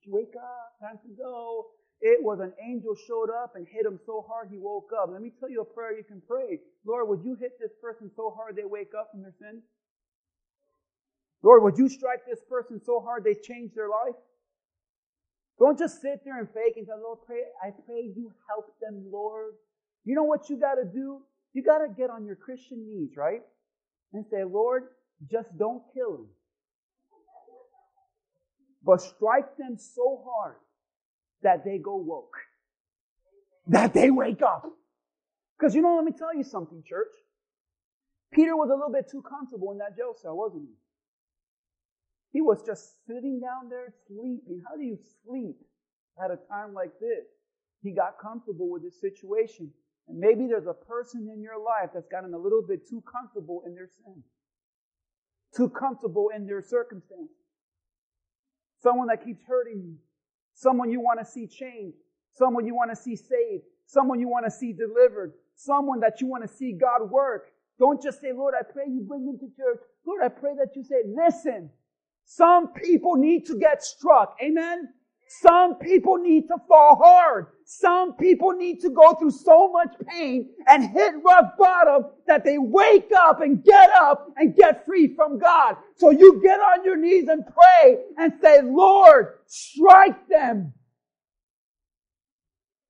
[0.06, 1.66] wake up, time to go.
[2.00, 5.10] It was an angel showed up and hit him so hard he woke up.
[5.12, 6.58] Let me tell you a prayer you can pray.
[6.86, 9.60] Lord, would you hit this person so hard they wake up from their sin?
[11.42, 14.16] Lord, would you strike this person so hard they change their life?
[15.58, 19.04] Don't just sit there and fake and say, Lord, pray, I pray you help them,
[19.12, 19.52] Lord.
[20.04, 21.20] You know what you gotta do?
[21.52, 23.42] You gotta get on your Christian knees, right?
[24.12, 24.84] And say, Lord,
[25.30, 26.26] just don't kill them
[28.82, 30.56] but strike them so hard
[31.42, 32.36] that they go woke.
[33.66, 34.66] That they wake up.
[35.58, 37.12] Because you know, let me tell you something, church.
[38.32, 40.74] Peter was a little bit too comfortable in that jail cell, wasn't he?
[42.32, 44.62] He was just sitting down there sleeping.
[44.68, 45.56] How do you sleep
[46.22, 47.26] at a time like this?
[47.82, 49.70] He got comfortable with his situation.
[50.10, 53.62] And maybe there's a person in your life that's gotten a little bit too comfortable
[53.66, 54.22] in their sin,
[55.56, 57.30] too comfortable in their circumstance
[58.82, 59.96] someone that keeps hurting you,
[60.54, 61.94] someone you want to see change,
[62.32, 66.26] someone you want to see saved, someone you want to see delivered, someone that you
[66.26, 67.48] want to see God work.
[67.78, 69.80] Don't just say, Lord, I pray you bring them to church.
[70.06, 71.70] Lord, I pray that you say, listen,
[72.24, 74.36] some people need to get struck.
[74.42, 74.88] Amen?
[75.28, 77.46] Some people need to fall hard.
[77.72, 82.58] Some people need to go through so much pain and hit rock bottom that they
[82.58, 85.76] wake up and get up and get free from God.
[85.94, 90.72] So you get on your knees and pray and say, Lord, strike them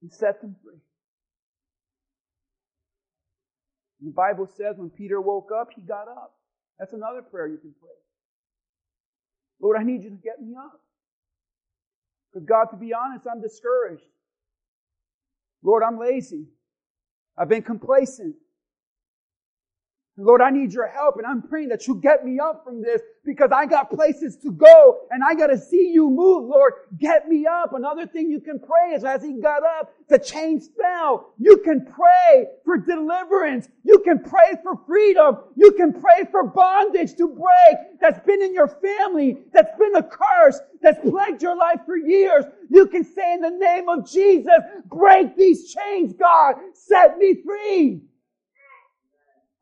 [0.00, 0.80] and set them free.
[4.00, 6.32] The Bible says when Peter woke up, he got up.
[6.78, 7.90] That's another prayer you can pray.
[9.60, 10.80] Lord, I need you to get me up.
[12.32, 14.04] Because God, to be honest, I'm discouraged.
[15.62, 16.46] Lord, I'm lazy.
[17.38, 18.36] I've been complacent.
[20.16, 23.00] Lord, I need your help and I'm praying that you get me up from this
[23.24, 26.72] because I got places to go and I got to see you move, Lord.
[26.98, 27.74] Get me up.
[27.74, 31.34] Another thing you can pray is as he got up, the chains fell.
[31.38, 33.68] You can pray for deliverance.
[33.84, 35.38] You can pray for freedom.
[35.56, 40.02] You can pray for bondage to break that's been in your family, that's been a
[40.02, 42.44] curse, that's plagued your life for years.
[42.70, 44.54] You can say in the name of Jesus,
[44.86, 46.56] break these chains, God.
[46.72, 48.00] Set me free.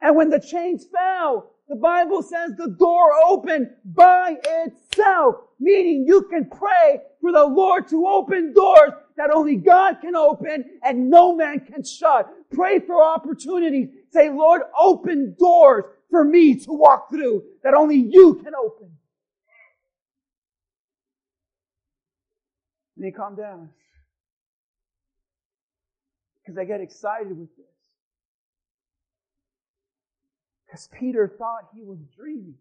[0.01, 6.23] And when the chains fell, the Bible says the door opened by itself, meaning you
[6.23, 11.35] can pray for the Lord to open doors that only God can open and no
[11.35, 12.29] man can shut.
[12.51, 13.89] Pray for opportunities.
[14.11, 18.91] Say, Lord, open doors for me to walk through that only you can open.
[22.97, 23.69] And they calm down.
[26.41, 27.68] Because I get excited with this.
[30.87, 32.59] Peter thought he was dreaming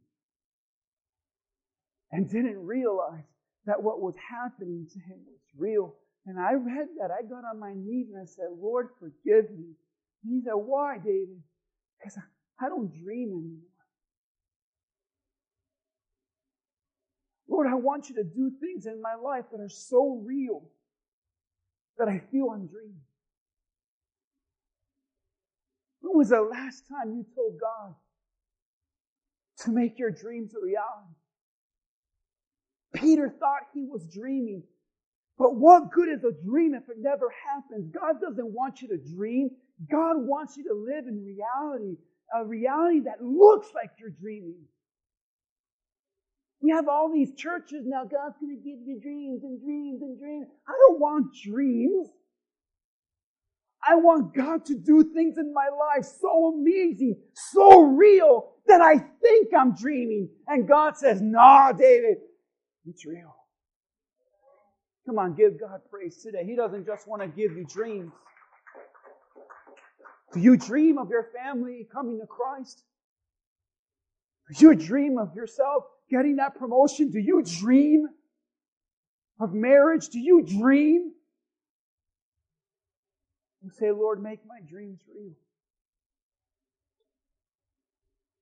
[2.11, 3.25] and didn't realize
[3.65, 5.93] that what was happening to him was real.
[6.25, 7.11] And I read that.
[7.11, 9.75] I got on my knees and I said, Lord, forgive me.
[10.23, 11.41] And he said, Why, David?
[11.99, 12.17] Because
[12.59, 13.67] I don't dream anymore.
[17.49, 20.63] Lord, I want you to do things in my life that are so real
[21.97, 23.01] that I feel I'm dreaming.
[26.01, 27.95] When was the last time you told God
[29.59, 31.13] to make your dreams a reality?
[32.93, 34.63] Peter thought he was dreaming.
[35.37, 37.91] But what good is a dream if it never happens?
[37.93, 39.49] God doesn't want you to dream.
[39.89, 41.97] God wants you to live in reality,
[42.35, 44.65] a reality that looks like you're dreaming.
[46.59, 48.01] We have all these churches now.
[48.01, 50.47] God's going to give you dreams and dreams and dreams.
[50.67, 52.07] I don't want dreams.
[53.87, 58.97] I want God to do things in my life so amazing, so real that I
[58.97, 60.29] think I'm dreaming.
[60.47, 62.17] And God says, nah, David,
[62.85, 63.35] it's real.
[65.05, 66.43] Come on, give God praise today.
[66.45, 68.11] He doesn't just want to give you dreams.
[70.33, 72.83] Do you dream of your family coming to Christ?
[74.51, 77.09] Do you dream of yourself getting that promotion?
[77.09, 78.07] Do you dream
[79.39, 80.09] of marriage?
[80.09, 81.13] Do you dream
[83.67, 85.33] and say, Lord, make my dreams real.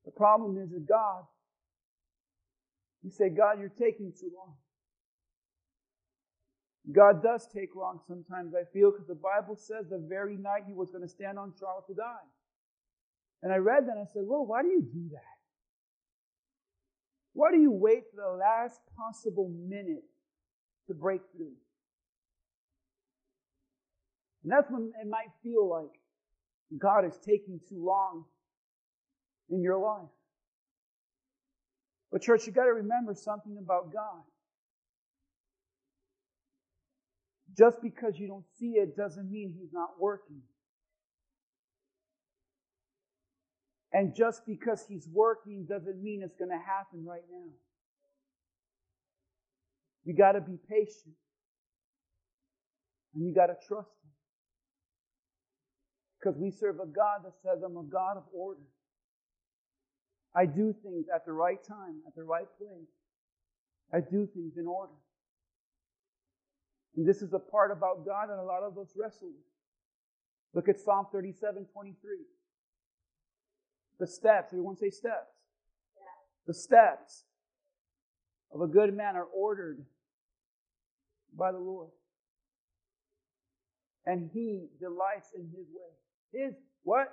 [0.06, 1.24] The problem is that God,
[3.02, 4.54] you say, God, you're taking too long.
[6.94, 10.74] God does take long sometimes, I feel, because the Bible says the very night he
[10.74, 12.30] was going to stand on trial to die.
[13.42, 15.38] And I read that and I said, Lord, why do you do that?
[17.34, 20.06] Why do you wait for the last possible minute
[20.88, 21.54] to break through?
[24.46, 26.00] And that's when it might feel like
[26.80, 28.26] God is taking too long
[29.50, 30.08] in your life.
[32.12, 34.22] But, church, you got to remember something about God.
[37.58, 40.42] Just because you don't see it doesn't mean He's not working.
[43.92, 47.50] And just because He's working doesn't mean it's going to happen right now.
[50.04, 51.16] You got to be patient.
[53.16, 54.05] And you got to trust Him.
[56.26, 58.62] Because we serve a God that says, I'm a God of order.
[60.34, 62.90] I do things at the right time, at the right place.
[63.94, 64.94] I do things in order.
[66.98, 69.36] And this is a part about God that a lot of us wrestle with.
[70.56, 72.18] Look at Psalm 37 23.
[74.00, 75.36] The steps, everyone say steps.
[76.48, 77.26] The steps
[78.52, 79.86] of a good man are ordered
[81.38, 81.90] by the Lord.
[84.08, 85.92] And he delights in his way.
[86.36, 87.08] His what?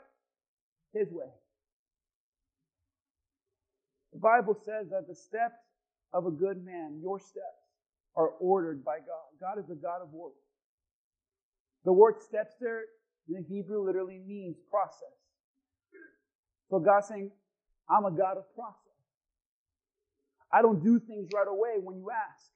[0.92, 1.30] His way.
[4.12, 5.60] The Bible says that the steps
[6.12, 7.62] of a good man, your steps,
[8.14, 9.30] are ordered by God.
[9.40, 10.34] God is a God of order.
[11.84, 12.82] The word steps there
[13.28, 15.16] in the Hebrew literally means process.
[16.68, 17.30] So God's saying,
[17.88, 18.76] I'm a God of process.
[20.52, 22.50] I don't do things right away when you ask.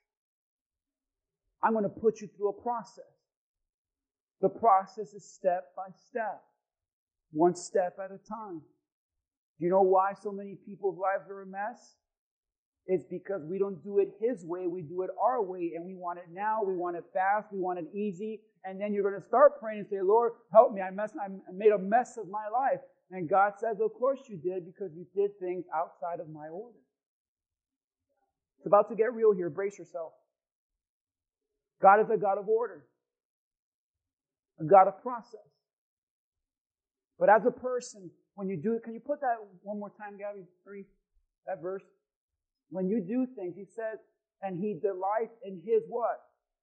[1.62, 3.04] I'm going to put you through a process.
[4.42, 6.42] The process is step by step
[7.36, 8.62] one step at a time.
[9.58, 11.96] Do you know why so many people's lives are a mess?
[12.86, 15.94] It's because we don't do it His way, we do it our way, and we
[15.94, 19.20] want it now, we want it fast, we want it easy, and then you're going
[19.20, 22.28] to start praying and say, Lord, help me, I, mess, I made a mess of
[22.28, 22.80] my life.
[23.10, 26.78] And God says, Of course you did, because you did things outside of my order.
[28.58, 29.50] It's about to get real here.
[29.50, 30.12] Brace yourself.
[31.80, 32.84] God is a God of order,
[34.58, 35.55] a God of process.
[37.18, 40.18] But as a person, when you do, it, can you put that one more time,
[40.18, 40.42] Gabby?
[41.46, 41.84] That verse.
[42.70, 43.98] When you do things, he says,
[44.42, 46.20] and he delights in his what?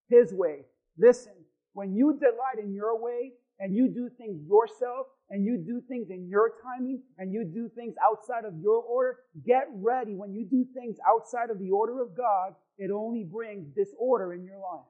[0.09, 0.65] His way.
[0.97, 1.33] Listen,
[1.73, 6.09] when you delight in your way and you do things yourself and you do things
[6.11, 10.13] in your timing and you do things outside of your order, get ready.
[10.15, 14.43] When you do things outside of the order of God, it only brings disorder in
[14.43, 14.85] your life.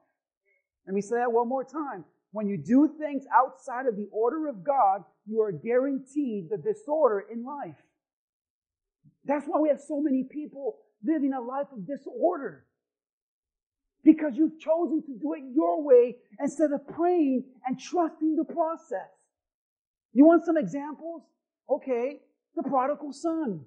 [0.86, 2.04] Let me say that one more time.
[2.34, 7.24] When you do things outside of the order of God, you are guaranteed the disorder
[7.32, 7.76] in life.
[9.24, 12.64] That's why we have so many people living a life of disorder.
[14.02, 19.14] Because you've chosen to do it your way instead of praying and trusting the process.
[20.12, 21.22] You want some examples?
[21.70, 22.18] Okay,
[22.56, 23.60] the prodigal son.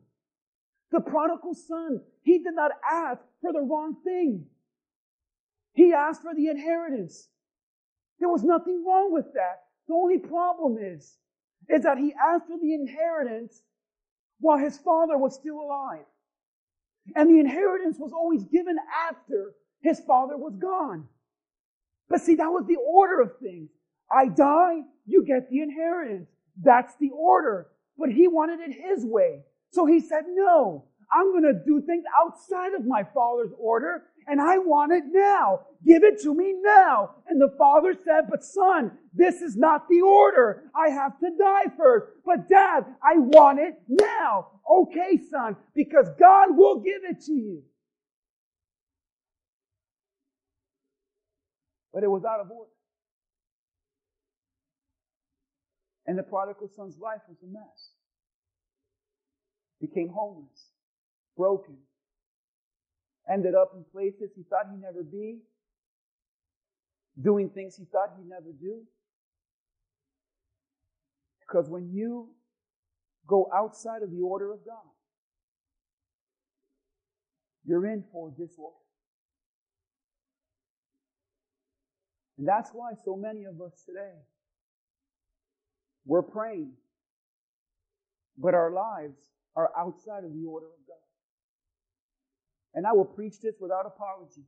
[0.91, 4.45] The prodigal son, he did not ask for the wrong thing.
[5.71, 7.29] He asked for the inheritance.
[8.19, 9.63] There was nothing wrong with that.
[9.87, 11.17] The only problem is,
[11.69, 13.61] is that he asked for the inheritance
[14.39, 16.05] while his father was still alive.
[17.15, 18.77] And the inheritance was always given
[19.09, 21.07] after his father was gone.
[22.09, 23.69] But see, that was the order of things.
[24.11, 26.29] I die, you get the inheritance.
[26.61, 27.67] That's the order.
[27.97, 29.43] But he wanted it his way.
[29.71, 34.41] So he said, no, I'm going to do things outside of my father's order and
[34.41, 35.61] I want it now.
[35.85, 37.15] Give it to me now.
[37.27, 40.63] And the father said, but son, this is not the order.
[40.75, 42.07] I have to die first.
[42.25, 44.47] But dad, I want it now.
[44.69, 47.63] Okay, son, because God will give it to you.
[51.93, 52.69] But it was out of order.
[56.05, 57.91] And the prodigal son's life was a mess.
[59.79, 60.71] Became homeless,
[61.37, 61.77] broken,
[63.31, 65.39] ended up in places he thought he'd never be,
[67.21, 68.81] doing things he thought he'd never do.
[71.41, 72.29] Because when you
[73.25, 74.75] go outside of the order of God,
[77.65, 78.75] you're in for disorder.
[82.37, 84.13] And that's why so many of us today,
[86.05, 86.71] we're praying,
[88.37, 89.17] but our lives
[89.55, 91.06] are outside of the order of God.
[92.77, 94.43] And I will preach this without apology.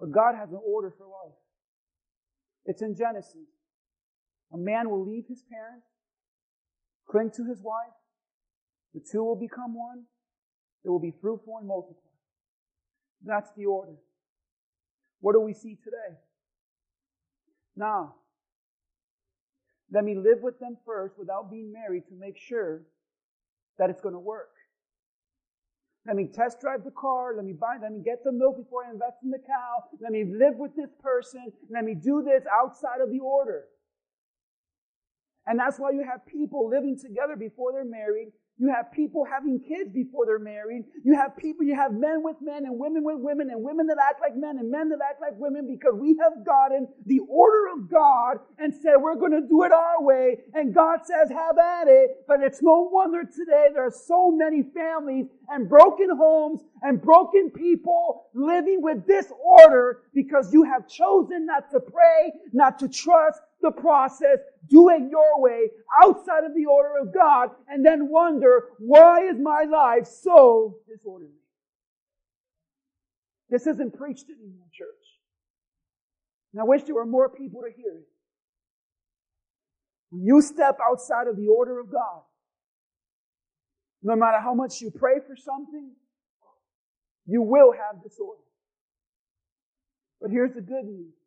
[0.00, 1.36] But God has an order for life.
[2.64, 3.46] It's in Genesis.
[4.54, 5.86] A man will leave his parents,
[7.10, 7.92] cling to his wife.
[8.94, 10.04] The two will become one.
[10.82, 12.10] They will be fruitful and multiply.
[13.22, 13.96] That's the order.
[15.20, 16.16] What do we see today?
[17.76, 18.14] Now,
[19.92, 22.84] let me live with them first without being married to make sure
[23.76, 24.48] that it's going to work.
[26.08, 27.36] Let me test drive the car.
[27.36, 29.84] Let me buy, let me get the milk before I invest in the cow.
[30.00, 31.52] Let me live with this person.
[31.68, 33.64] Let me do this outside of the order.
[35.46, 39.60] And that's why you have people living together before they're married you have people having
[39.60, 40.84] kids before they're married.
[41.04, 43.98] You have people, you have men with men and women with women and women that
[44.02, 47.68] act like men and men that act like women because we have gotten the order
[47.72, 50.38] of God and said we're going to do it our way.
[50.54, 52.24] And God says, have at it.
[52.26, 57.50] But it's no wonder today there are so many families and broken homes and broken
[57.50, 63.70] people living with disorder because you have chosen not to pray, not to trust, the
[63.70, 64.38] process,
[64.68, 65.68] do it your way,
[66.02, 71.32] outside of the order of God, and then wonder, why is my life so disorderly?
[73.50, 74.88] This isn't preached anymore, church.
[76.52, 78.08] And I wish there were more people to hear it.
[80.10, 82.22] When you step outside of the order of God,
[84.02, 85.90] no matter how much you pray for something,
[87.26, 88.40] you will have disorder.
[90.20, 91.17] But here's the good news.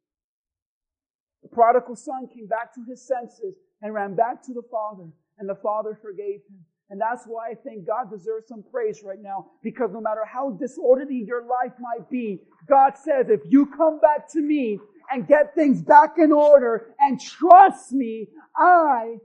[1.52, 5.56] Prodigal son came back to his senses and ran back to the father, and the
[5.56, 6.66] father forgave him.
[6.90, 10.52] And that's why I think God deserves some praise right now, because no matter how
[10.52, 14.78] disorderly your life might be, God says, if you come back to me
[15.10, 19.18] and get things back in order and trust me, I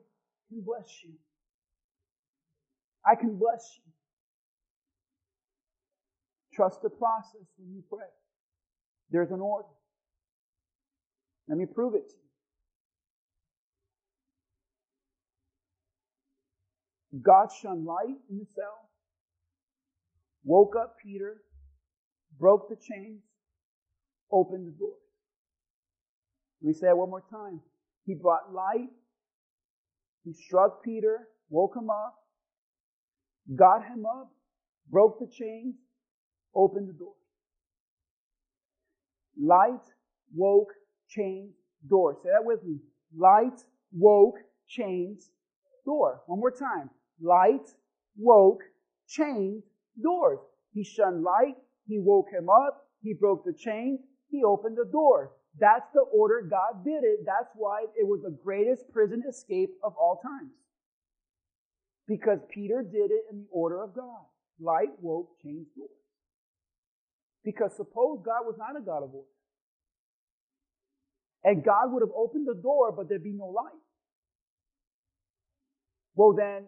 [0.49, 1.13] can bless you.
[3.05, 3.83] I can bless you.
[6.55, 8.09] Trust the process when you pray.
[9.11, 9.69] There's an order.
[11.49, 12.15] Let me prove it to
[17.13, 17.23] you.
[17.23, 18.91] God shone light in the cell,
[20.45, 21.43] woke up Peter,
[22.39, 23.23] broke the chains,
[24.31, 24.97] opened the door.
[26.63, 27.61] Let me say it one more time.
[28.05, 28.91] He brought light.
[30.25, 32.17] He struck Peter, woke him up,
[33.55, 34.31] got him up,
[34.91, 35.77] broke the chains,
[36.55, 37.15] opened the door.
[39.41, 39.85] Light
[40.35, 40.73] woke
[41.09, 41.55] chains,
[41.89, 42.17] door.
[42.23, 42.79] Say that with me.
[43.17, 43.61] Light,
[43.93, 44.37] woke,
[44.67, 45.31] chains,
[45.85, 46.23] door.
[46.27, 46.91] One more time.
[47.21, 47.69] Light,
[48.17, 48.63] woke,
[49.09, 49.67] changed,
[50.03, 50.39] doors.
[50.73, 51.57] He shunned light.
[51.87, 52.89] He woke him up.
[53.03, 54.01] He broke the chain.
[54.29, 55.33] He opened the door.
[55.59, 57.21] That's the order God did it.
[57.25, 60.53] That's why it was the greatest prison escape of all times.
[62.07, 64.27] Because Peter did it in the order of God.
[64.61, 65.91] Light, woke, changed doors.
[67.45, 69.29] Because suppose God was not a God of order.
[71.47, 73.81] And God would have opened the door, but there'd be no light.
[76.17, 76.65] Well, then,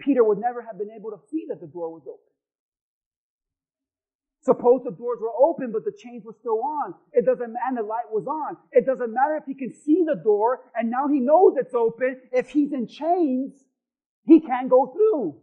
[0.00, 2.32] Peter would never have been able to see that the door was open.
[4.40, 6.94] Suppose the doors were open, but the chains were still on.
[7.12, 8.56] It doesn't matter, the light was on.
[8.72, 12.20] It doesn't matter if he can see the door and now he knows it's open.
[12.32, 13.52] If he's in chains,
[14.24, 15.40] he can't go through.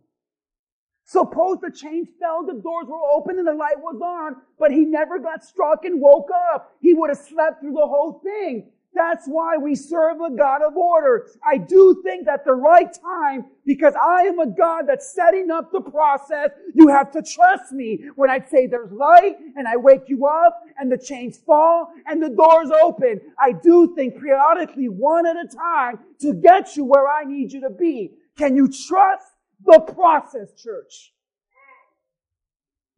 [1.06, 4.86] Suppose the chains fell, the doors were open, and the light was on, but he
[4.86, 6.76] never got struck and woke up.
[6.80, 8.72] He would have slept through the whole thing.
[8.96, 11.28] That's why we serve a God of order.
[11.46, 15.72] I do things at the right time because I am a God that's setting up
[15.72, 16.52] the process.
[16.76, 20.62] You have to trust me when I say there's light and I wake you up
[20.78, 23.20] and the chains fall and the doors open.
[23.40, 27.62] I do things periodically one at a time to get you where I need you
[27.62, 28.12] to be.
[28.38, 29.33] Can you trust
[29.66, 31.14] the process, church.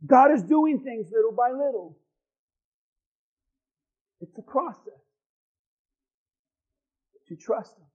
[0.05, 1.97] God is doing things little by little.
[4.21, 4.93] It's a process.
[7.29, 7.85] You trust Him.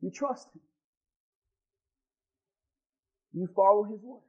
[0.00, 0.62] You trust Him.
[3.32, 4.22] You follow His word.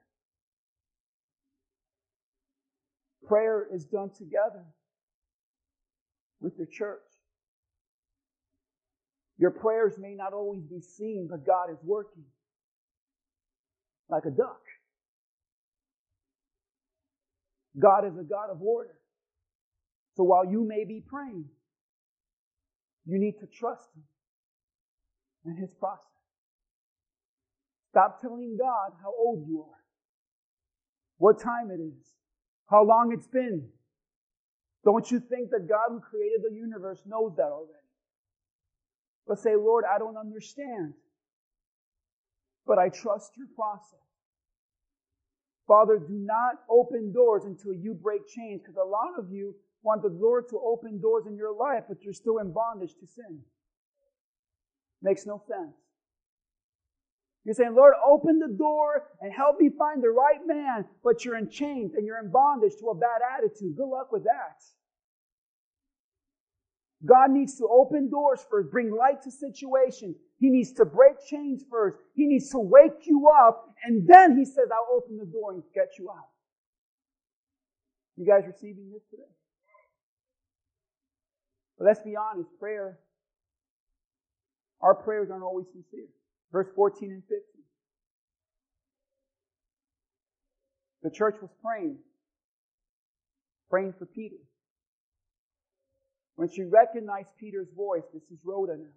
[3.25, 4.65] Prayer is done together
[6.41, 6.99] with the church.
[9.41, 12.23] Your prayers may not always be seen, but God is working
[14.07, 14.61] like a duck.
[17.79, 18.99] God is a God of order.
[20.15, 21.45] So while you may be praying,
[23.07, 24.03] you need to trust Him
[25.45, 26.05] and His process.
[27.89, 29.83] Stop telling God how old you are,
[31.17, 32.05] what time it is,
[32.69, 33.69] how long it's been.
[34.85, 37.80] Don't you think that God who created the universe knows that already?
[39.31, 40.93] But say, Lord, I don't understand,
[42.67, 44.03] but I trust your process.
[45.65, 50.01] Father, do not open doors until you break chains, because a lot of you want
[50.01, 53.39] the Lord to open doors in your life, but you're still in bondage to sin.
[55.01, 55.77] Makes no sense.
[57.45, 61.37] You're saying, Lord, open the door and help me find the right man, but you're
[61.37, 63.77] in chains and you're in bondage to a bad attitude.
[63.77, 64.61] Good luck with that.
[67.05, 70.15] God needs to open doors first, bring light to situations.
[70.37, 71.97] He needs to break chains first.
[72.13, 75.63] He needs to wake you up, and then he says, I'll open the door and
[75.73, 76.29] get you out.
[78.17, 79.23] You guys receiving this today?
[81.77, 82.99] But let's be honest, prayer,
[84.81, 86.07] our prayers aren't always sincere.
[86.51, 87.39] Verse 14 and 15.
[91.03, 91.97] The church was praying,
[93.71, 94.35] praying for Peter.
[96.41, 98.89] When she recognized Peter's voice, this is Rhoda now.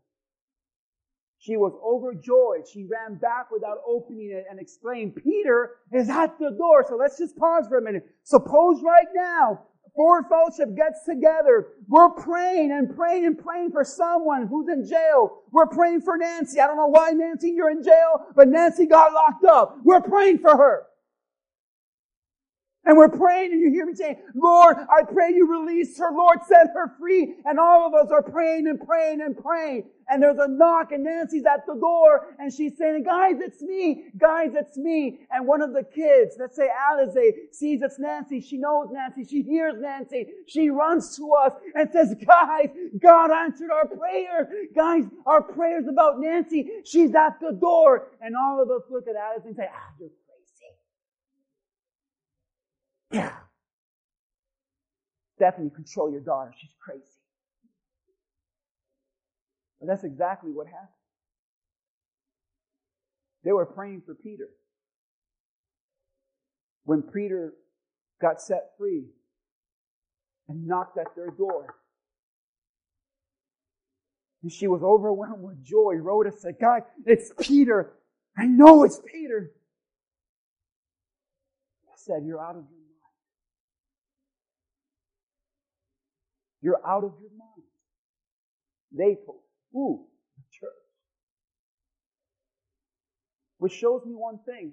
[1.37, 2.67] She was overjoyed.
[2.67, 6.87] She ran back without opening it and exclaimed, Peter is at the door.
[6.89, 8.07] So let's just pause for a minute.
[8.23, 9.61] Suppose right now,
[9.95, 11.67] Forward Fellowship gets together.
[11.87, 15.43] We're praying and praying and praying for someone who's in jail.
[15.53, 16.61] We're praying for Nancy.
[16.61, 19.81] I don't know why, Nancy, you're in jail, but Nancy got locked up.
[19.85, 20.85] We're praying for her.
[22.87, 26.11] And we're praying and you hear me saying, Lord, I pray you release her.
[26.13, 27.37] Lord, set her free.
[27.47, 29.89] And all of us are praying and praying and praying.
[30.11, 34.09] And there's a knock and Nancy's at the door and she's saying, guys, it's me.
[34.19, 35.21] Guys, it's me.
[35.31, 38.43] And one of the kids, let's say Alize, sees it's Nancy.
[38.43, 39.25] She knows Nancy.
[39.25, 40.27] She hears Nancy.
[40.47, 42.69] She runs to us and says, guys,
[42.99, 44.51] God answered our prayer.
[44.77, 46.69] Guys, our prayers about Nancy.
[46.85, 48.09] She's at the door.
[48.21, 49.93] And all of us look at Alize and say, ah,
[53.13, 53.33] yeah.
[55.37, 56.53] Stephanie, control your daughter.
[56.59, 57.03] She's crazy.
[59.81, 60.89] And that's exactly what happened.
[63.45, 64.49] They were praying for Peter.
[66.85, 67.53] When Peter
[68.21, 69.05] got set free
[70.49, 71.75] and knocked at their door,
[74.43, 75.95] and she was overwhelmed with joy.
[75.95, 77.95] Rhoda said, God, it's Peter.
[78.37, 79.53] I know it's Peter.
[81.89, 82.84] I said, You're out of your
[86.65, 87.69] You're out of your mind.
[88.91, 89.43] They told,
[89.77, 90.07] ooh,
[90.39, 90.71] the church.
[93.59, 94.73] Which shows me one thing.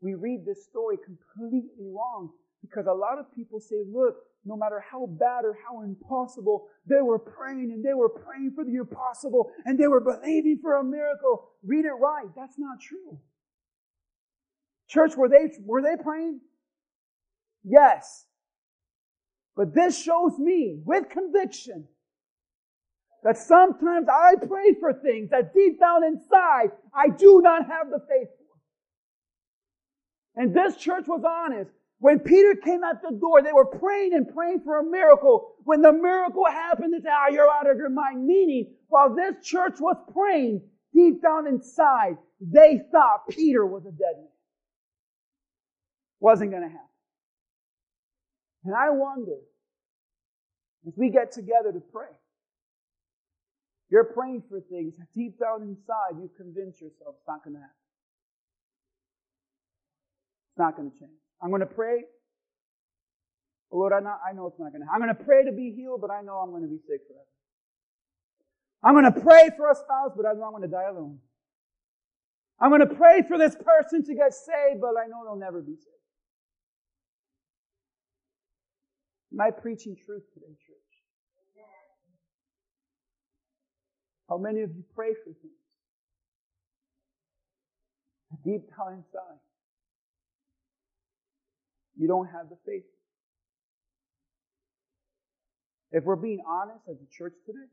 [0.00, 2.30] We read this story completely wrong
[2.62, 4.16] because a lot of people say, look,
[4.46, 8.64] no matter how bad or how impossible, they were praying and they were praying for
[8.64, 11.50] the impossible and they were believing for a miracle.
[11.62, 12.28] Read it right.
[12.34, 13.18] That's not true.
[14.88, 16.40] Church, were they, were they praying?
[17.62, 18.24] Yes.
[19.56, 21.88] But this shows me with conviction
[23.24, 27.98] that sometimes I pray for things that deep down inside I do not have the
[28.08, 28.44] faith for.
[30.40, 31.70] And this church was honest.
[31.98, 35.54] When Peter came out the door, they were praying and praying for a miracle.
[35.64, 38.26] When the miracle happened, they said, oh, you're out of your mind.
[38.26, 40.60] Meaning, while this church was praying,
[40.92, 44.28] deep down inside, they thought Peter was a dead man.
[46.20, 46.86] Wasn't going to happen.
[48.66, 49.38] And I wonder,
[50.88, 52.10] as we get together to pray,
[53.88, 57.76] you're praying for things deep down inside, you convince yourself it's not going to happen.
[60.50, 61.20] It's not going to change.
[61.40, 62.02] I'm going to pray.
[63.70, 65.00] Oh, Lord, I know, I know it's not going to happen.
[65.02, 67.02] I'm going to pray to be healed, but I know I'm going to be sick
[67.06, 67.22] forever.
[68.82, 71.18] I'm going to pray for a spouse, but I know I'm going to die alone.
[72.58, 75.60] I'm going to pray for this person to get saved, but I know they'll never
[75.60, 75.95] be saved.
[79.36, 80.76] Am I preaching truth today, church?
[84.30, 85.52] How many of you pray for things?
[88.42, 89.40] Deep down inside,
[91.98, 92.84] you don't have the faith.
[95.92, 97.68] If we're being honest as a church today,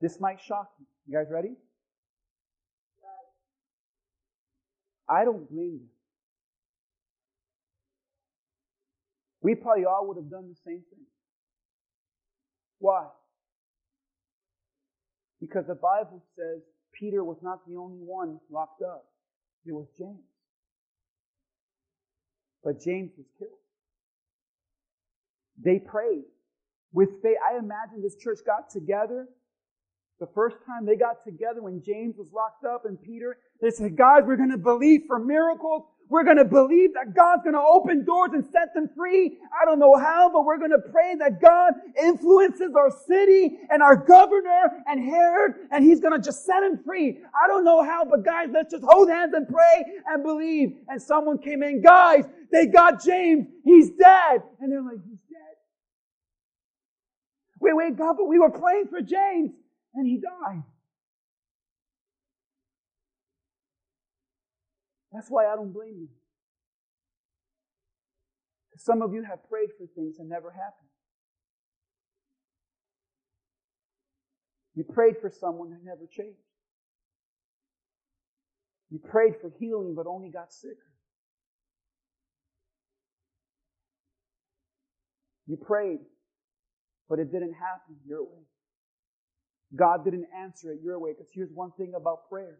[0.00, 0.86] this might shock you.
[1.06, 1.56] You guys ready?
[5.06, 5.97] I don't blame you.
[9.40, 11.06] We probably all would have done the same thing.
[12.78, 13.06] Why?
[15.40, 16.62] Because the Bible says
[16.92, 19.06] Peter was not the only one locked up.
[19.64, 20.18] It was James.
[22.64, 23.50] But James was killed.
[25.62, 26.24] They prayed
[26.92, 27.36] with faith.
[27.48, 29.28] I imagine this church got together.
[30.20, 33.96] The first time they got together when James was locked up and Peter, they said,
[33.96, 35.84] guys, we're going to believe for miracles.
[36.10, 39.36] We're going to believe that God's going to open doors and set them free.
[39.60, 43.82] I don't know how, but we're going to pray that God influences our city and
[43.82, 47.18] our governor and Herod and he's going to just set him free.
[47.34, 50.78] I don't know how, but guys, let's just hold hands and pray and believe.
[50.88, 53.46] And someone came in, guys, they got James.
[53.64, 54.42] He's dead.
[54.60, 55.56] And they're like, he's dead.
[57.60, 59.50] Wait, wait, God, but we were praying for James
[59.94, 60.62] and he died.
[65.18, 66.08] That's why I don't blame you.
[68.76, 70.88] Some of you have prayed for things that never happened.
[74.76, 76.38] You prayed for someone that never changed.
[78.90, 80.76] You prayed for healing but only got sicker.
[85.48, 85.98] You prayed,
[87.08, 88.44] but it didn't happen your way.
[89.74, 91.10] God didn't answer it your way.
[91.10, 92.58] Because here's one thing about prayer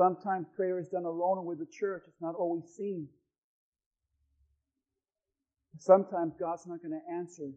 [0.00, 2.04] Sometimes prayer is done alone or with the church.
[2.08, 3.06] It's not always seen.
[5.78, 7.50] Sometimes God's not going to answer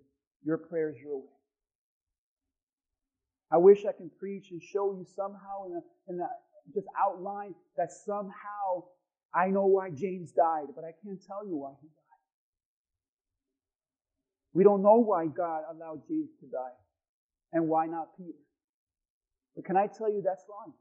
[0.44, 1.38] your prayers your way.
[3.50, 6.28] I wish I can preach and show you somehow in, a, in
[6.74, 8.84] just outline that somehow
[9.34, 12.24] I know why James died, but I can't tell you why he died.
[14.54, 16.76] We don't know why God allowed James to die
[17.54, 18.38] and why not Peter.
[19.56, 20.74] But can I tell you that's wrong?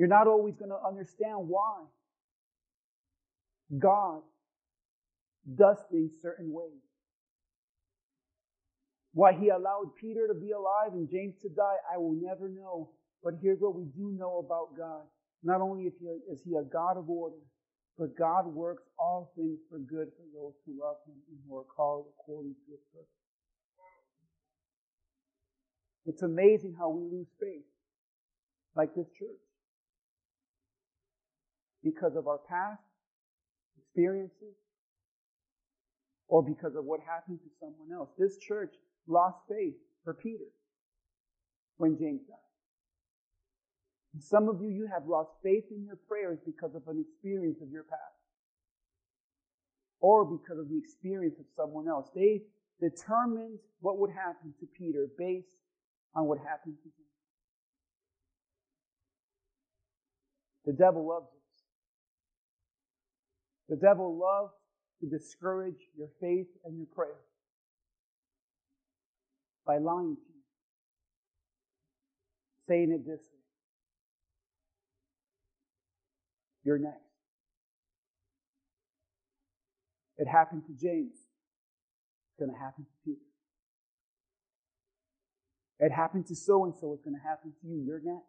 [0.00, 1.84] You're not always going to understand why
[3.78, 4.22] God
[5.54, 6.80] does things certain ways.
[9.12, 12.88] Why he allowed Peter to be alive and James to die, I will never know.
[13.22, 15.02] But here's what we do know about God.
[15.42, 17.44] Not only is he, a, God of order,
[17.98, 21.64] but God works all things for good for those who love him and who are
[21.64, 23.08] called according to his purpose.
[26.06, 27.68] It's amazing how we lose faith,
[28.74, 29.49] like this church
[31.82, 32.82] because of our past
[33.78, 34.56] experiences
[36.28, 38.10] or because of what happened to someone else.
[38.18, 38.72] This church
[39.06, 39.74] lost faith
[40.04, 40.50] for Peter
[41.76, 42.36] when James died.
[44.14, 47.58] And some of you, you have lost faith in your prayers because of an experience
[47.62, 48.20] of your past
[50.00, 52.08] or because of the experience of someone else.
[52.14, 52.42] They
[52.80, 55.46] determined what would happen to Peter based
[56.14, 57.06] on what happened to him.
[60.66, 61.28] The devil loves.
[63.70, 64.52] The devil loves
[65.00, 67.20] to discourage your faith and your prayer
[69.64, 70.42] by lying to you,
[72.68, 73.40] saying it this way
[76.64, 76.98] You're next.
[80.18, 81.14] It happened to James.
[81.14, 83.20] It's going to happen to Peter.
[85.78, 86.92] It happened to so and so.
[86.92, 87.82] It's going to happen to you.
[87.86, 88.26] You're next.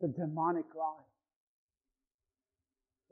[0.00, 1.11] The demonic lie.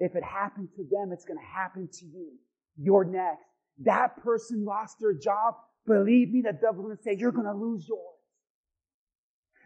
[0.01, 2.33] If it happened to them, it's going to happen to you.
[2.77, 3.45] You're next.
[3.85, 5.55] That person lost their job.
[5.87, 8.20] Believe me, the devil's going to say, you're going to lose yours.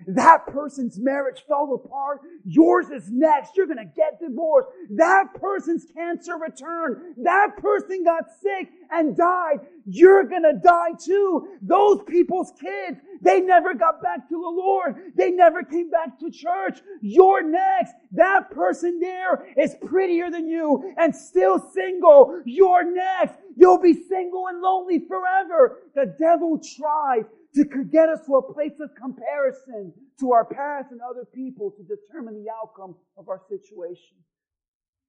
[0.06, 2.20] That person's marriage fell apart.
[2.44, 3.56] Yours is next.
[3.56, 4.68] You're going to get divorced.
[4.90, 7.14] That person's cancer returned.
[7.22, 9.60] That person got sick and died.
[9.86, 11.48] You're going to die too.
[11.62, 15.12] Those people's kids, they never got back to the Lord.
[15.16, 16.80] They never came back to church.
[17.00, 17.94] You're next.
[18.12, 22.42] That person there is prettier than you and still single.
[22.44, 23.38] You're next.
[23.56, 25.78] You'll be single and lonely forever.
[25.94, 27.24] The devil tries
[27.54, 31.82] to get us to a place of comparison to our past and other people to
[31.82, 34.16] determine the outcome of our situation.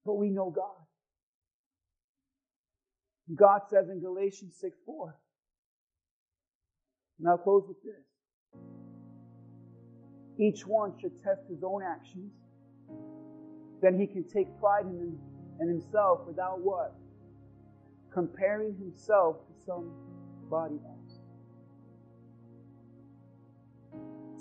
[0.06, 0.86] But we know God.
[3.34, 5.16] God says in Galatians 6 4.
[7.20, 8.62] And I'll close with this.
[10.38, 12.32] Each one should test his own actions.
[13.82, 15.18] Then he can take pride in,
[15.62, 16.93] in himself without what?
[18.14, 20.95] Comparing himself to somebody else.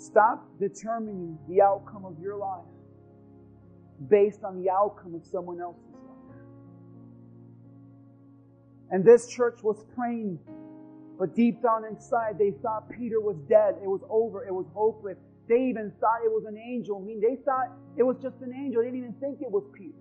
[0.05, 2.69] Stop determining the outcome of your life
[4.07, 6.37] based on the outcome of someone else's life.
[8.91, 10.37] And this church was praying,
[11.17, 13.77] but deep down inside, they thought Peter was dead.
[13.81, 14.45] It was over.
[14.45, 15.17] It was hopeless.
[15.49, 17.01] They even thought it was an angel.
[17.01, 18.83] I mean, they thought it was just an angel.
[18.83, 19.97] They didn't even think it was Peter.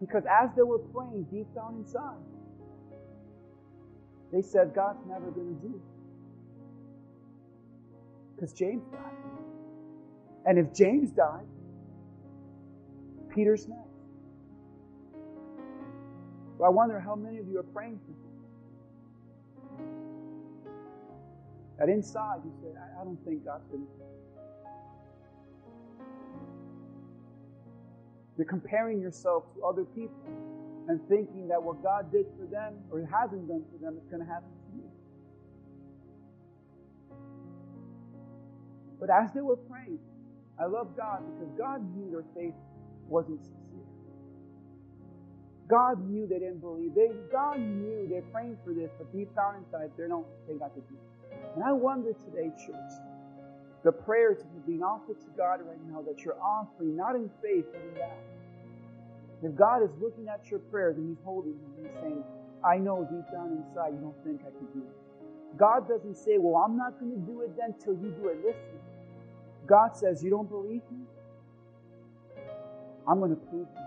[0.00, 2.18] Because as they were praying deep down inside,
[4.32, 6.01] they said, God's never going to do it
[8.42, 8.98] because James died.
[10.46, 11.46] And if James died,
[13.32, 13.80] Peter's next.
[16.58, 18.18] So I wonder how many of you are praying for this.
[21.78, 23.90] That inside you say, I, don't think God's going to.
[28.36, 30.16] You're comparing yourself to other people
[30.88, 34.26] and thinking that what God did for them or hasn't done for them is going
[34.26, 34.50] to happen
[39.02, 39.98] But as they were praying,
[40.60, 42.54] I love God because God knew their faith
[43.08, 43.90] wasn't sincere.
[45.68, 46.94] God knew they didn't believe.
[46.94, 50.74] They, God knew they're praying for this, but deep down inside, they don't they got
[50.76, 51.38] to do it.
[51.56, 52.92] And I wonder today, church,
[53.84, 57.30] the prayers that are being offered to God right now that you're offering, not in
[57.42, 58.22] faith, but in doubt.
[59.42, 62.24] If God is looking at your prayers and He's holding them He's saying,
[62.64, 65.58] I know deep down inside you don't think I can do it.
[65.58, 68.38] God doesn't say, Well, I'm not going to do it then till you do it.
[68.44, 68.81] Listen,
[69.66, 71.04] God says, You don't believe me?
[73.08, 73.82] I'm going to prove you.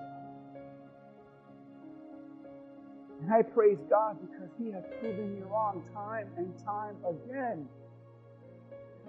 [3.21, 7.67] And I praise God because He has proven me wrong time and time again.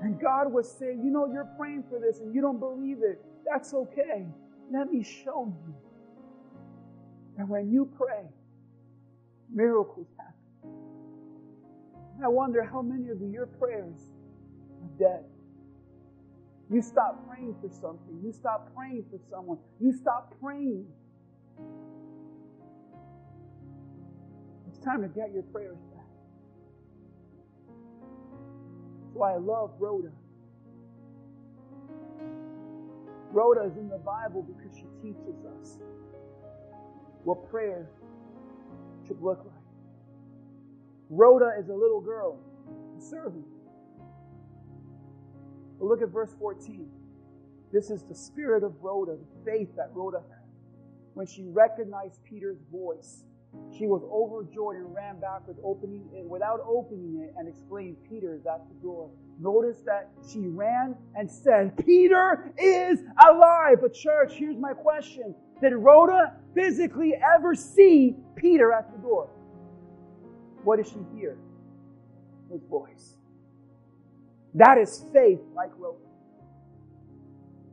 [0.00, 3.24] And God was saying, You know, you're praying for this and you don't believe it.
[3.50, 4.26] That's okay.
[4.72, 5.74] Let me show you.
[7.38, 8.24] And when you pray,
[9.52, 10.34] miracles happen.
[12.24, 13.98] I wonder how many of your prayers
[14.82, 15.24] are dead.
[16.70, 18.20] You stop praying for something.
[18.24, 19.58] You stop praying for someone.
[19.80, 20.86] You stop praying.
[24.68, 26.04] It's time to get your prayers back.
[29.02, 30.10] That's why I love Rhoda.
[33.30, 35.78] Rhoda is in the Bible because she teaches us
[37.22, 37.88] what prayer
[39.06, 39.54] should look like.
[41.10, 42.38] Rhoda is a little girl,
[42.98, 43.44] a servant.
[45.78, 46.88] But look at verse 14.
[47.72, 50.38] This is the spirit of Rhoda, the faith that Rhoda had.
[51.14, 53.24] When she recognized Peter's voice,
[53.76, 58.46] she was overjoyed and ran backward, opening it without opening it, and exclaimed, Peter is
[58.46, 59.10] at the door.
[59.40, 63.78] Notice that she ran and said, Peter is alive.
[63.80, 65.34] But church, here's my question.
[65.60, 69.28] Did Rhoda physically ever see Peter at the door?
[70.64, 71.36] What did she hear?
[72.50, 73.15] His voice.
[74.56, 75.98] That is faith like Rhoda.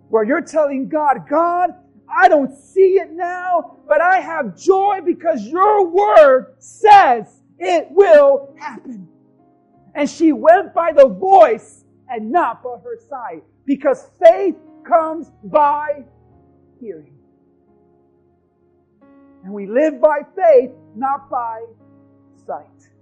[0.10, 1.72] Where you're telling God, God,
[2.14, 8.54] I don't see it now, but I have joy because your word says it will
[8.60, 9.08] happen.
[9.96, 14.56] And she went by the voice and not by her sight because faith
[14.86, 16.04] comes by
[16.82, 17.16] hearing.
[19.44, 21.64] And we live by faith, not by
[22.46, 22.93] sight.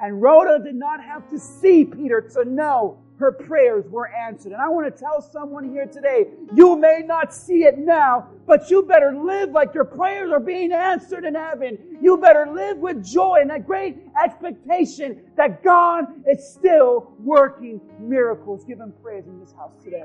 [0.00, 4.52] And Rhoda did not have to see Peter to know her prayers were answered.
[4.52, 8.70] And I want to tell someone here today, you may not see it now, but
[8.70, 11.98] you better live like your prayers are being answered in heaven.
[12.00, 18.64] You better live with joy and a great expectation that God is still working miracles.
[18.64, 20.04] Give him praise in this house today.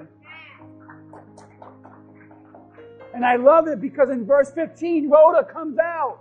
[3.13, 6.19] And I love it because in verse 15, Rhoda comes out.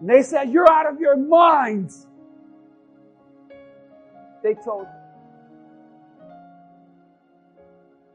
[0.00, 2.06] And they said, You're out of your minds.
[4.42, 4.98] They told her.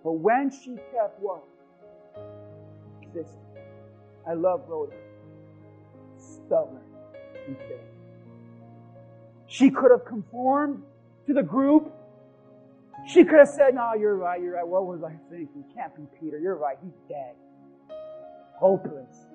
[0.04, 1.44] But when she kept what?
[3.02, 3.40] Existing.
[4.28, 4.96] I love Rhoda.
[6.18, 6.82] Stubborn
[7.48, 7.80] and faith.
[9.48, 10.84] She could have conformed
[11.28, 11.94] to the group.
[13.08, 14.68] She could have said, No, you're right, you're right.
[14.68, 15.64] What was I thinking?
[15.76, 16.40] Can't be Peter.
[16.40, 16.78] You're right.
[16.84, 17.36] He's dead.
[18.58, 19.33] Hopeless.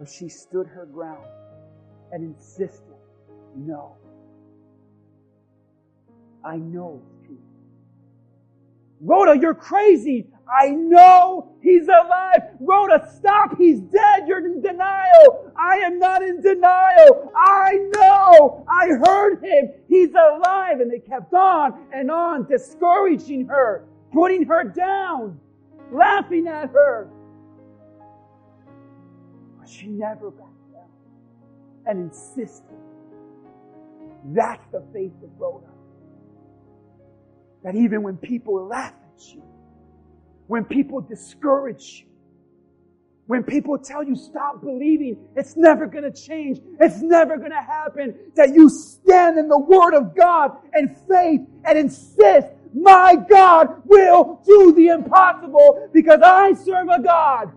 [0.00, 1.26] But she stood her ground
[2.10, 2.94] and insisted,
[3.54, 3.96] No.
[6.42, 7.36] I know it's true.
[9.02, 10.26] Rhoda, you're crazy.
[10.50, 12.56] I know he's alive.
[12.60, 13.58] Rhoda, stop.
[13.58, 14.26] He's dead.
[14.26, 15.52] You're in denial.
[15.54, 17.30] I am not in denial.
[17.36, 18.64] I know.
[18.68, 19.70] I heard him.
[19.86, 20.80] He's alive.
[20.80, 23.84] And they kept on and on, discouraging her,
[24.14, 25.38] putting her down,
[25.92, 27.10] laughing at her.
[29.70, 30.88] She never backed down
[31.86, 32.76] and insisted.
[34.24, 35.66] That's the faith of Rhoda.
[37.62, 39.42] That even when people laugh at you,
[40.48, 42.10] when people discourage you,
[43.26, 46.58] when people tell you stop believing, it's never going to change.
[46.80, 48.16] It's never going to happen.
[48.34, 54.42] That you stand in the Word of God and faith and insist, my God will
[54.44, 57.52] do the impossible because I serve a God.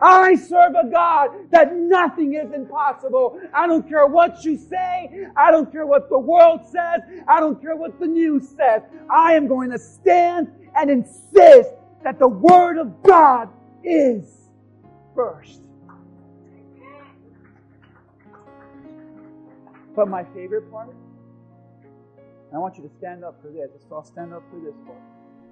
[0.00, 3.40] I serve a God that nothing is impossible.
[3.52, 5.26] I don't care what you say.
[5.36, 7.00] I don't care what the world says.
[7.26, 8.82] I don't care what the news says.
[9.10, 11.70] I am going to stand and insist
[12.04, 13.48] that the Word of God
[13.82, 14.50] is
[15.14, 15.62] first.
[19.96, 20.94] But my favorite part,
[22.54, 23.70] I want you to stand up for this.
[23.88, 24.98] So I'll stand up for this part.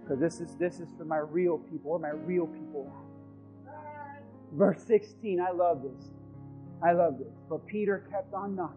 [0.03, 2.91] Because this is this is for my real people, my real people.
[4.53, 6.11] Verse 16, I love this.
[6.83, 7.33] I love this.
[7.49, 8.77] But Peter kept on knocking.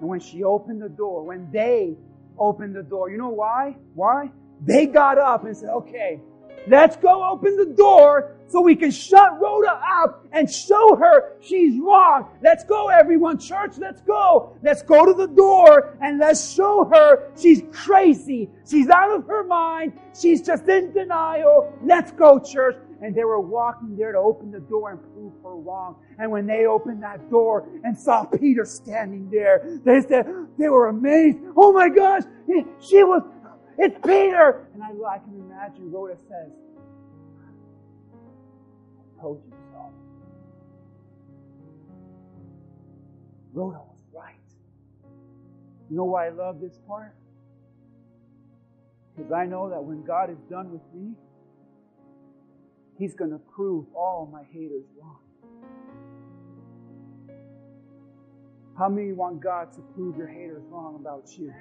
[0.00, 1.96] And when she opened the door, when they
[2.38, 3.76] opened the door, you know why?
[3.94, 4.30] Why?
[4.64, 6.20] They got up and said, okay,
[6.68, 11.80] Let's go open the door so we can shut Rhoda up and show her she's
[11.80, 12.28] wrong.
[12.42, 13.38] Let's go, everyone.
[13.38, 14.56] Church, let's go.
[14.62, 18.50] Let's go to the door and let's show her she's crazy.
[18.68, 19.94] She's out of her mind.
[20.18, 21.72] She's just in denial.
[21.82, 22.76] Let's go, church.
[23.00, 26.02] And they were walking there to open the door and prove her wrong.
[26.18, 30.26] And when they opened that door and saw Peter standing there, they said,
[30.58, 31.38] they were amazed.
[31.56, 32.24] Oh my gosh,
[32.80, 33.22] she was
[33.78, 34.66] it's Peter!
[34.74, 36.50] And I, I can imagine Rhoda says,
[38.98, 39.92] I told you so.
[43.52, 44.34] Rhoda was right.
[45.88, 47.14] You know why I love this part?
[49.14, 51.14] Because I know that when God is done with me,
[52.98, 55.18] He's going to prove all my haters wrong.
[58.76, 61.52] How many want God to prove your haters wrong about you?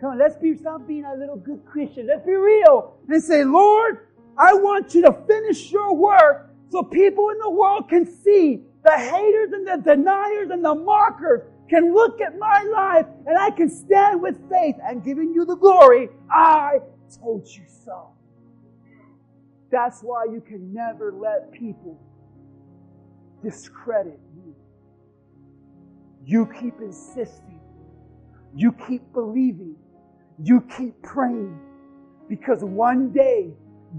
[0.00, 2.06] Come on, let's be stop being a little good Christian.
[2.06, 7.30] Let's be real and say, Lord, I want you to finish your work so people
[7.30, 12.20] in the world can see the haters and the deniers and the mockers can look
[12.20, 16.08] at my life and I can stand with faith and giving you the glory.
[16.30, 16.80] I
[17.20, 18.08] told you so.
[19.72, 21.98] That's why you can never let people
[23.42, 24.54] discredit you.
[26.24, 27.58] You keep insisting.
[28.54, 29.74] You keep believing
[30.42, 31.58] you keep praying
[32.28, 33.50] because one day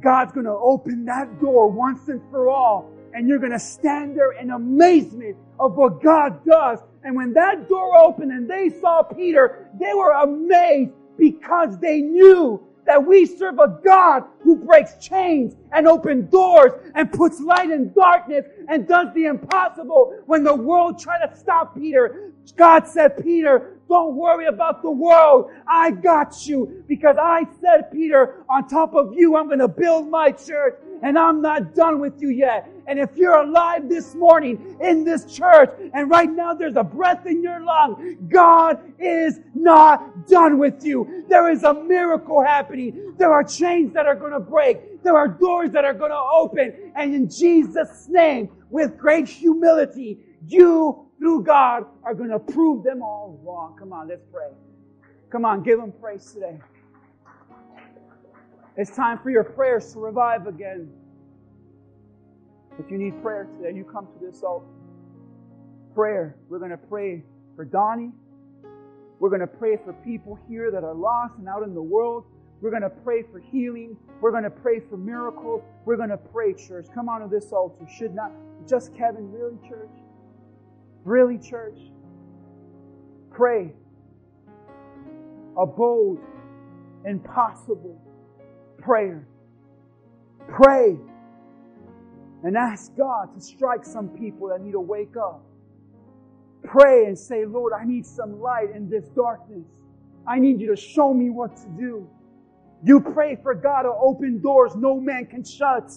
[0.02, 4.18] God's going to open that door once and for all and you're going to stand
[4.18, 6.80] there in amazement of what God does.
[7.04, 12.62] And when that door opened and they saw Peter, they were amazed because they knew
[12.86, 17.94] that we serve a God who breaks chains and opens doors and puts light in
[17.94, 20.20] darkness and does the impossible.
[20.26, 25.52] When the world tried to stop Peter, God said, Peter, don't worry about the world.
[25.68, 30.10] I got you because I said, Peter, on top of you, I'm going to build
[30.10, 32.70] my church and I'm not done with you yet.
[32.88, 37.26] And if you're alive this morning in this church and right now there's a breath
[37.26, 41.26] in your lung, God is not done with you.
[41.30, 43.14] There is a miracle happening.
[43.18, 45.04] There are chains that are going to break.
[45.04, 46.94] There are doors that are going to open.
[46.96, 53.02] And in Jesus' name, with great humility, you through God are going to prove them
[53.02, 53.76] all wrong.
[53.78, 54.50] Come on, let's pray.
[55.30, 56.60] Come on, give Him praise today.
[58.76, 60.90] It's time for your prayers to revive again.
[62.80, 64.66] If you need prayer today, you come to this altar.
[65.94, 66.38] Prayer.
[66.50, 67.24] We're going to pray
[67.56, 68.12] for Donnie.
[69.20, 72.26] We're going to pray for people here that are lost and out in the world.
[72.62, 73.96] We're going to pray for healing.
[74.22, 75.62] We're going to pray for miracles.
[75.86, 76.88] We're going to pray, church.
[76.96, 77.88] Come on to this altar.
[77.88, 78.32] Should not.
[78.68, 79.92] Just Kevin, really, church?
[81.04, 81.78] Really, church?
[83.30, 83.72] Pray.
[85.60, 86.18] A bold,
[87.06, 88.03] impossible
[88.84, 89.28] prayer.
[90.48, 90.98] Pray
[92.44, 95.42] and ask God to strike some people that need to wake up.
[96.64, 99.66] Pray and say, Lord, I need some light in this darkness.
[100.28, 102.10] I need you to show me what to do.
[102.84, 105.92] You pray for God to open doors no man can shut.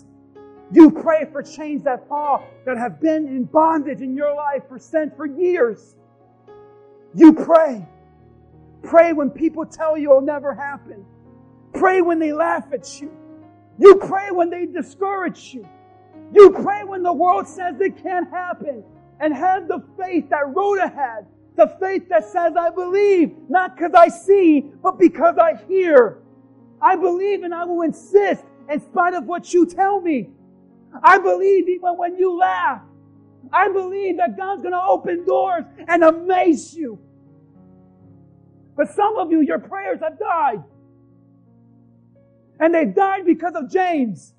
[0.72, 4.78] You pray for chains that fall that have been in bondage in your life for
[4.78, 5.96] sent for years.
[7.14, 7.86] You pray.
[8.82, 11.04] Pray when people tell you it'll never happen.
[11.74, 13.10] Pray when they laugh at you.
[13.78, 15.68] You pray when they discourage you.
[16.32, 18.82] You pray when the world says it can't happen.
[19.20, 21.26] And have the faith that Rhoda had.
[21.56, 26.18] The faith that says, I believe, not because I see, but because I hear.
[26.82, 30.30] I believe and I will insist in spite of what you tell me.
[31.02, 32.82] I believe even when you laugh.
[33.52, 36.98] I believe that God's going to open doors and amaze you.
[38.76, 40.62] But some of you, your prayers have died.
[42.58, 44.32] And they died because of James.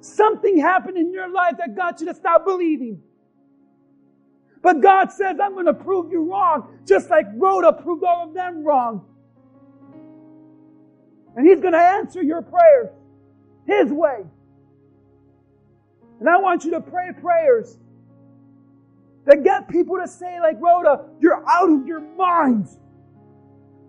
[0.00, 3.02] Something happened in your life that got you to stop believing.
[4.62, 8.34] But God says, I'm going to prove you wrong, just like Rhoda proved all of
[8.34, 9.04] them wrong.
[11.36, 12.90] And He's going to answer your prayers
[13.66, 14.24] His way.
[16.20, 17.78] And I want you to pray prayers
[19.24, 22.66] that get people to say, like Rhoda, you're out of your mind.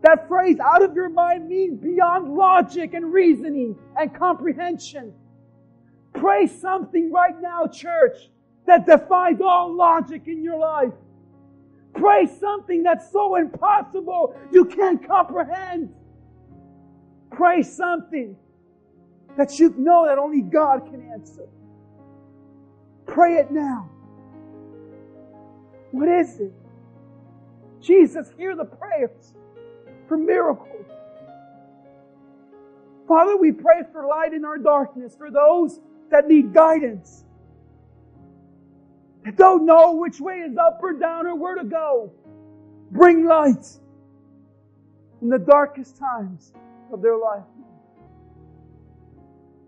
[0.02, 5.14] That phrase, out of your mind, means beyond logic and reasoning and comprehension.
[6.14, 8.30] Pray something right now, church,
[8.66, 10.94] that defies all logic in your life.
[11.94, 15.94] Pray something that's so impossible you can't comprehend.
[17.32, 18.38] Pray something
[19.38, 21.48] that you know that only God can answer.
[23.06, 23.90] Pray it now.
[25.92, 26.54] What is it?
[27.82, 29.34] Jesus, hear the prayers
[30.10, 30.86] for miracles.
[33.08, 35.80] Father, we pray for light in our darkness, for those
[36.12, 37.24] that need guidance,
[39.24, 42.12] that don't know which way is up or down or where to go.
[42.92, 43.66] Bring light
[45.22, 46.54] in the darkest times
[46.92, 47.44] of their life.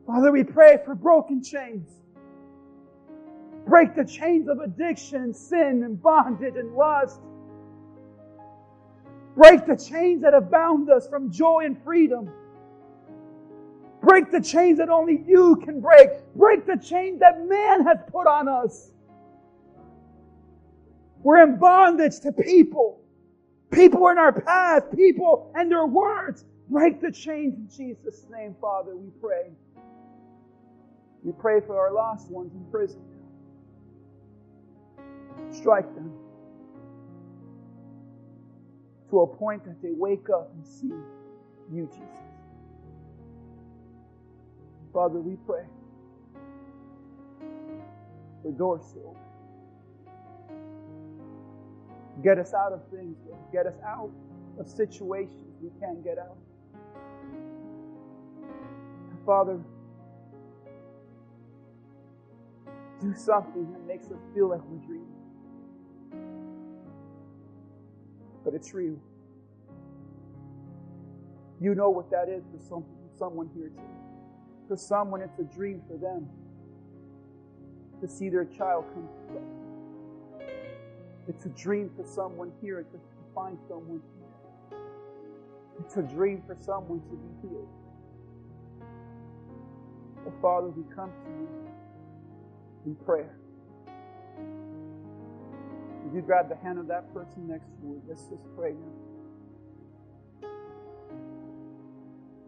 [0.05, 1.89] Father, we pray for broken chains.
[3.67, 7.21] Break the chains of addiction, sin, and bondage and lust.
[9.35, 12.29] Break the chains that have bound us from joy and freedom.
[14.01, 16.09] Break the chains that only you can break.
[16.35, 18.91] Break the chains that man has put on us.
[21.23, 22.99] We're in bondage to people.
[23.71, 26.43] People are in our path, people and their words.
[26.69, 29.51] Break the chains in Jesus' name, Father, we pray.
[31.23, 33.01] We pray for our lost ones in prison.
[35.51, 36.20] Strike them
[39.11, 40.93] to a point that they wake up and see
[41.71, 42.25] you, Jesus.
[44.93, 45.63] Father, we pray
[48.41, 49.15] for doors to.
[52.23, 53.41] Get us out of things, Lord.
[53.51, 54.11] Get us out
[54.59, 56.37] of situations we can't get out.
[59.25, 59.59] Father,
[63.01, 65.20] do something that makes us feel like we're dreaming.
[68.43, 68.97] But it's real.
[71.59, 72.85] You know what that is for some,
[73.17, 73.83] someone here today.
[74.67, 76.27] For someone, it's a dream for them
[78.01, 79.61] to see their child come to Christ.
[81.27, 82.99] It's a dream for someone here to, to
[83.35, 84.79] find someone here.
[85.79, 87.69] It's a dream for someone to be healed.
[90.27, 91.49] Oh, Father, we come to you
[92.85, 93.37] in prayer.
[96.13, 98.01] You grab the hand of that person next to you?
[98.05, 100.49] Let's just pray now.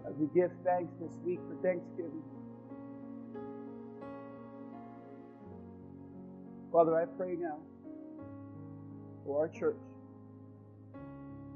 [0.06, 2.24] As we give thanks this week for Thanksgiving.
[6.74, 7.60] Father, I pray now
[9.26, 9.78] for our church.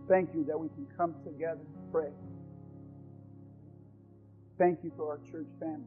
[0.07, 2.11] Thank you that we can come together and pray.
[4.57, 5.83] Thank you for our church family.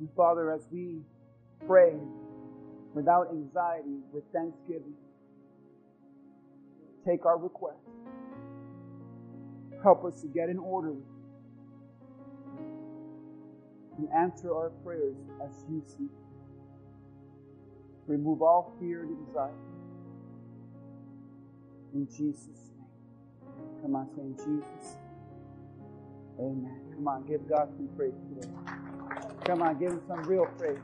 [0.00, 1.02] And Father, as we
[1.66, 1.92] pray
[2.94, 4.94] without anxiety, with thanksgiving.
[7.06, 7.78] Take our request.
[9.82, 10.94] Help us to get in order
[13.98, 16.08] and answer our prayers as you see.
[18.06, 19.54] Remove all fear and anxiety.
[21.94, 23.02] In Jesus' name.
[23.82, 24.96] Come on, say in Jesus.
[26.38, 26.80] Amen.
[26.94, 28.48] Come on, give God some praise today.
[29.44, 30.78] Come on, give him some real praise.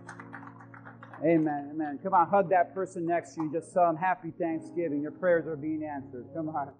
[1.24, 1.70] Amen.
[1.72, 1.98] Amen.
[2.02, 3.52] Come on, hug that person next to you.
[3.52, 5.02] Just tell them happy Thanksgiving.
[5.02, 6.26] Your prayers are being answered.
[6.34, 6.70] Come on.